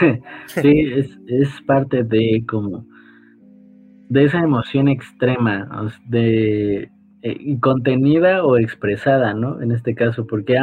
[0.46, 2.84] sí, es, es parte de como
[4.10, 5.68] de esa emoción extrema,
[6.08, 6.90] de
[7.22, 9.62] eh, contenida o expresada, ¿no?
[9.62, 10.58] En este caso, porque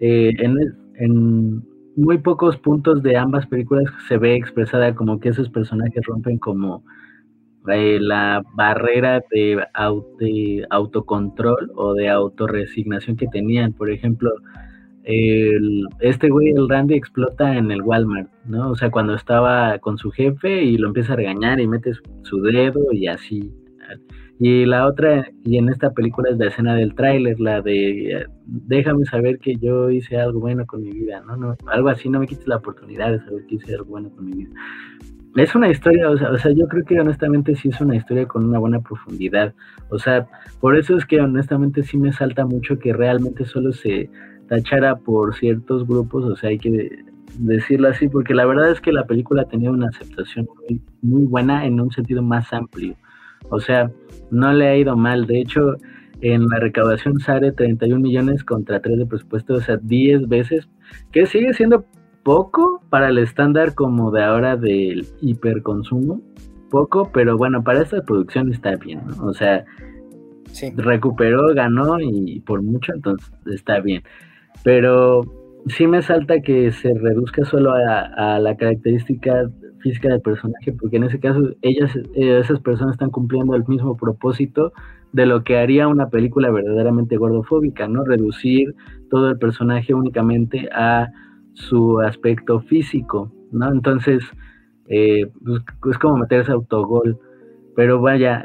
[0.00, 1.64] eh, en,
[1.96, 6.84] muy pocos puntos de ambas películas se ve expresada como que esos personajes rompen como
[7.68, 9.60] eh, la barrera de,
[10.20, 13.72] de, autocontrol o de autorresignación que tenían.
[13.72, 14.30] Por ejemplo,
[16.00, 18.70] este güey, el Randy, explota en el Walmart, ¿no?
[18.70, 21.92] O sea, cuando estaba con su jefe y lo empieza a regañar y mete
[22.22, 23.52] su, dedo y así.
[24.38, 29.06] Y la otra, y en esta película es la escena del tráiler, la de déjame
[29.06, 31.36] saber que yo hice algo bueno con mi vida, ¿no?
[31.36, 34.26] no algo así, no me quites la oportunidad de saber que hice algo bueno con
[34.26, 34.50] mi vida.
[35.36, 38.26] Es una historia, o sea, o sea, yo creo que honestamente sí es una historia
[38.26, 39.54] con una buena profundidad.
[39.88, 40.26] O sea,
[40.60, 44.10] por eso es que honestamente sí me salta mucho que realmente solo se
[44.48, 47.04] tachara por ciertos grupos, o sea, hay que
[47.38, 51.66] decirlo así, porque la verdad es que la película tenía una aceptación muy, muy buena
[51.66, 52.96] en un sentido más amplio.
[53.50, 53.90] O sea,
[54.30, 55.26] no le ha ido mal.
[55.26, 55.76] De hecho,
[56.20, 60.68] en la recaudación sale 31 millones contra 3 de presupuesto, o sea, 10 veces,
[61.12, 61.84] que sigue siendo
[62.24, 66.20] poco para el estándar como de ahora del hiperconsumo,
[66.70, 69.28] poco, pero bueno, para esta producción está bien, ¿no?
[69.28, 69.64] O sea,
[70.76, 74.02] recuperó, ganó y por mucho, entonces está bien
[74.62, 75.22] pero
[75.66, 79.50] sí me salta que se reduzca solo a, la característica
[79.80, 83.96] física del personaje, porque en ese caso ellas, eh, esas personas están cumpliendo el mismo
[83.96, 84.72] propósito
[85.12, 88.04] de lo que haría una película verdaderamente gordofóbica, ¿no?
[88.04, 88.74] Reducir
[89.10, 91.08] todo el personaje únicamente a
[91.54, 93.72] su aspecto físico, ¿no?
[93.72, 94.22] Entonces,
[94.88, 97.18] eh, pues, es como meterse autogol.
[97.74, 98.42] Pero vaya,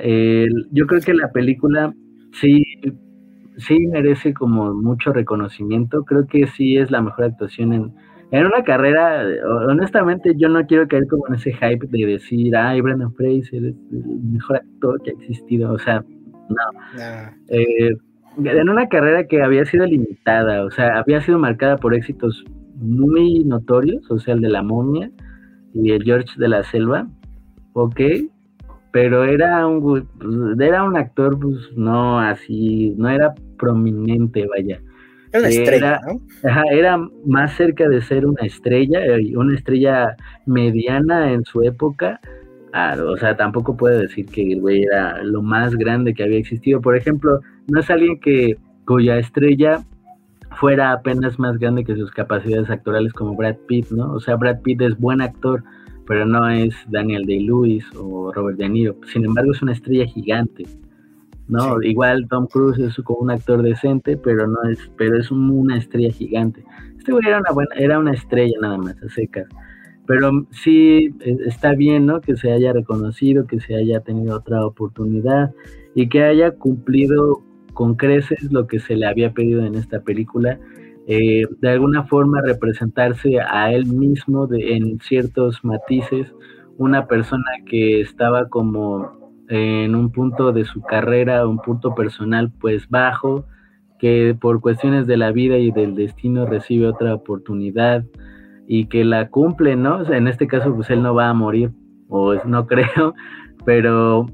[0.72, 1.92] yo creo que la película
[2.34, 2.63] sí
[3.58, 6.04] sí merece como mucho reconocimiento.
[6.04, 7.94] Creo que sí es la mejor actuación en,
[8.32, 9.24] en una carrera.
[9.68, 13.76] Honestamente, yo no quiero caer como en ese hype de decir, ay, Brendan Fraser es
[13.92, 15.72] el mejor actor que ha existido.
[15.72, 16.04] O sea,
[16.50, 17.02] no.
[17.50, 17.96] Eh,
[18.44, 22.44] en una carrera que había sido limitada, o sea, había sido marcada por éxitos
[22.76, 25.12] muy notorios, o sea, el de la momia
[25.74, 27.08] y el George de la selva,
[27.74, 28.00] ok,
[28.94, 30.04] pero era un pues,
[30.60, 34.80] era un actor pues no así no era prominente vaya.
[35.32, 36.22] Era una estrella ¿no?
[36.48, 40.16] ajá, era más cerca de ser una estrella eh, una estrella
[40.46, 42.22] mediana en su época
[42.74, 46.38] ah, o sea tampoco puede decir que el güey era lo más grande que había
[46.38, 46.80] existido.
[46.80, 49.84] Por ejemplo no es alguien que cuya estrella
[50.60, 54.62] fuera apenas más grande que sus capacidades actorales como Brad Pitt no o sea Brad
[54.62, 55.64] Pitt es buen actor
[56.08, 58.96] pero no es Daniel Day-Lewis o Robert De Niro.
[59.12, 60.66] Sin embargo, es una estrella gigante.
[61.48, 61.82] ¿no?
[61.82, 66.12] Igual Tom Cruise es como un actor decente, pero no es, pero es una estrella
[66.12, 66.64] gigante.
[66.98, 69.48] Este güey era una buena, era una estrella nada más, a secas.
[70.06, 72.22] Pero sí e, está bien, ¿no?
[72.22, 75.52] Que se haya reconocido, que se haya tenido otra oportunidad
[75.96, 77.44] y que haya cumplido
[77.74, 80.60] con creces lo que se le había pedido en esta película
[81.08, 86.34] eh, de alguna forma representarse a él mismo de, en ciertos matices,
[86.78, 92.90] una persona que estaba como en un punto de su carrera, un punto personal pues
[92.90, 93.46] bajo,
[94.00, 98.06] que por cuestiones de la vida y del destino recibe otra oportunidad
[98.68, 100.06] y que la cumple, ¿no?
[100.12, 101.72] en este caso pues él no va a morir,
[102.10, 103.14] o no creo,
[103.66, 104.28] pero,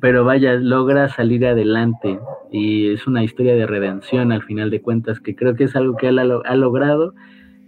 [0.00, 2.18] pero vaya, logra salir adelante
[2.50, 5.96] y es una historia de redención al final de cuentas, que creo que es algo
[5.96, 7.14] que él ha, logrado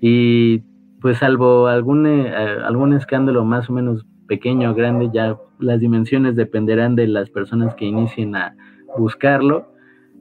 [0.01, 0.63] y
[1.01, 2.33] pues salvo algún, eh,
[2.65, 7.75] algún escándalo más o menos pequeño o grande, ya las dimensiones dependerán de las personas
[7.75, 8.57] que inicien a
[8.97, 9.69] buscarlo.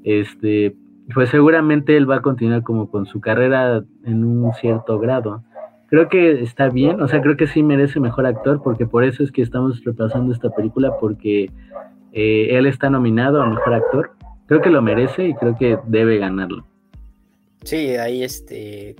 [0.04, 0.76] Este,
[1.14, 5.44] pues seguramente él va a continuar como con su carrera en un cierto grado.
[5.88, 9.24] Creo que está bien, o sea, creo que sí merece mejor actor, porque por eso
[9.24, 11.52] es que estamos repasando esta película, porque
[12.14, 14.16] eh, él está nominado a mejor actor.
[14.46, 16.66] Creo que lo merece y creo que debe ganarlo.
[17.64, 18.96] Sí, ahí este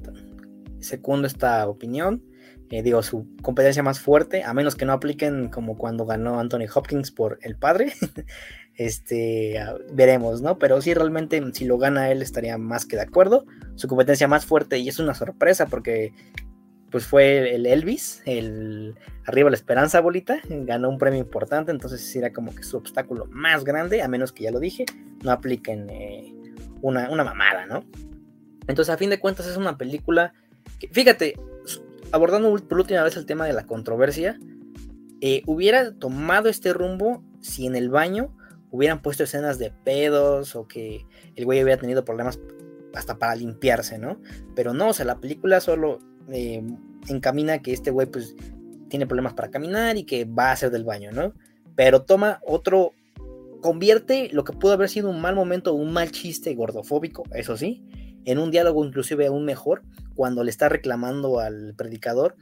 [0.80, 2.24] segundo esta opinión.
[2.70, 6.66] Eh, digo, su competencia más fuerte, a menos que no apliquen como cuando ganó Anthony
[6.74, 7.94] Hopkins por El Padre.
[8.76, 9.60] este,
[9.92, 10.58] veremos, ¿no?
[10.58, 13.46] Pero sí, realmente, si lo gana él, estaría más que de acuerdo.
[13.76, 16.14] Su competencia más fuerte, y es una sorpresa porque
[16.94, 22.32] pues fue el Elvis, el Arriba la Esperanza Bolita, ganó un premio importante, entonces era
[22.32, 24.86] como que su obstáculo más grande, a menos que ya lo dije,
[25.24, 26.34] no apliquen eh,
[26.82, 27.84] una, una mamada, ¿no?
[28.68, 30.34] Entonces, a fin de cuentas, es una película
[30.92, 31.40] fíjate,
[32.12, 34.40] abordando por última vez el tema de la controversia,
[35.22, 38.36] eh, hubiera tomado este rumbo si en el baño
[38.72, 42.40] hubieran puesto escenas de pedos o que el güey hubiera tenido problemas
[42.94, 44.20] hasta para limpiarse, ¿no?
[44.56, 46.00] Pero no, o sea, la película solo
[46.32, 46.64] eh,
[47.10, 48.36] encamina que este güey pues
[48.90, 51.34] tiene problemas para caminar y que va a hacer del baño, ¿no?
[51.76, 52.94] Pero toma otro,
[53.62, 57.84] convierte lo que pudo haber sido un mal momento, un mal chiste gordofóbico, eso sí,
[58.26, 59.82] en un diálogo inclusive aún mejor,
[60.16, 62.36] cuando le está reclamando al predicador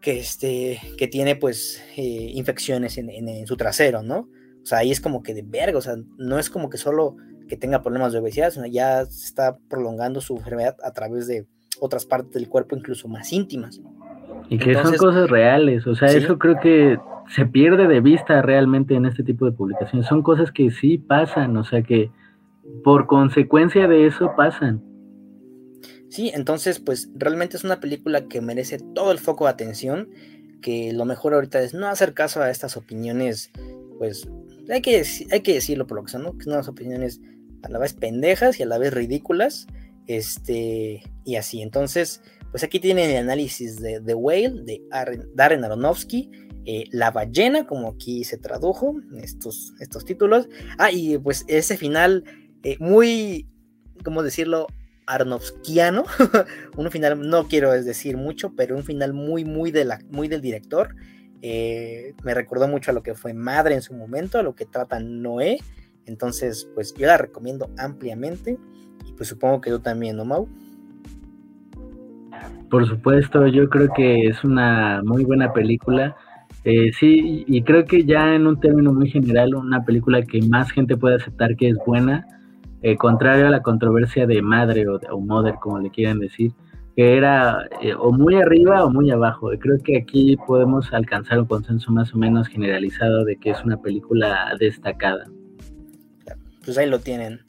[0.00, 4.28] que, este, que tiene pues eh, infecciones en, su trasero, ¿no?
[4.62, 7.16] O sea, ahí es como que de verga, o sea, no es como que solo
[7.48, 11.46] que tenga problemas de obesidad, sino ya se está prolongando su enfermedad a través de
[11.80, 13.80] otras partes del cuerpo, incluso más íntimas.
[14.48, 16.98] Y que son cosas reales, o sea, eso creo que
[17.34, 20.06] se pierde de vista realmente en este tipo de publicaciones.
[20.08, 22.10] Son cosas que sí pasan, o sea, que
[22.84, 24.82] por consecuencia de eso pasan.
[26.08, 30.08] Sí, entonces pues realmente es una película que merece todo el foco de atención,
[30.62, 33.50] que lo mejor ahorita es no hacer caso a estas opiniones,
[33.98, 34.28] pues
[34.70, 36.36] hay que, hay que decirlo por lo que son, ¿no?
[36.36, 37.20] Que son unas opiniones
[37.62, 39.66] a la vez pendejas y a la vez ridículas,
[40.08, 41.62] este, y así.
[41.62, 44.82] Entonces, pues aquí tienen el análisis de The Whale, de
[45.34, 46.30] Darren Aronofsky,
[46.64, 50.48] eh, La ballena, como aquí se tradujo, estos, estos títulos.
[50.78, 52.24] Ah, y pues ese final
[52.64, 53.46] eh, muy,
[54.02, 54.66] ¿cómo decirlo?
[55.06, 56.04] Arnofskiano,
[56.76, 60.42] un final, no quiero decir mucho, pero un final muy, muy, de la, muy del
[60.42, 60.94] director.
[61.40, 64.66] Eh, me recordó mucho a lo que fue Madre en su momento, a lo que
[64.66, 65.58] trata Noé.
[66.04, 68.58] Entonces, pues yo la recomiendo ampliamente.
[69.08, 70.46] Y pues supongo que tú también, ¿no, Mau?
[72.70, 76.14] Por supuesto, yo creo que es una muy buena película.
[76.64, 80.70] Eh, sí, y creo que ya en un término muy general, una película que más
[80.70, 82.26] gente puede aceptar que es buena
[82.82, 86.52] eh, contrario a la controversia de madre o, o mother, como le quieran decir,
[86.94, 89.50] que era eh, o muy arriba o muy abajo.
[89.58, 93.80] Creo que aquí podemos alcanzar un consenso más o menos generalizado de que es una
[93.80, 95.26] película destacada.
[96.64, 97.47] Pues ahí lo tienen.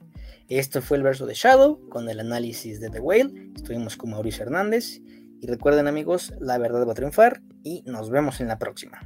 [0.50, 3.52] Esto fue el verso de Shadow con el análisis de The Whale.
[3.56, 5.00] Estuvimos con Mauricio Hernández.
[5.42, 9.00] Y recuerden amigos, la verdad va a triunfar y nos vemos en la próxima.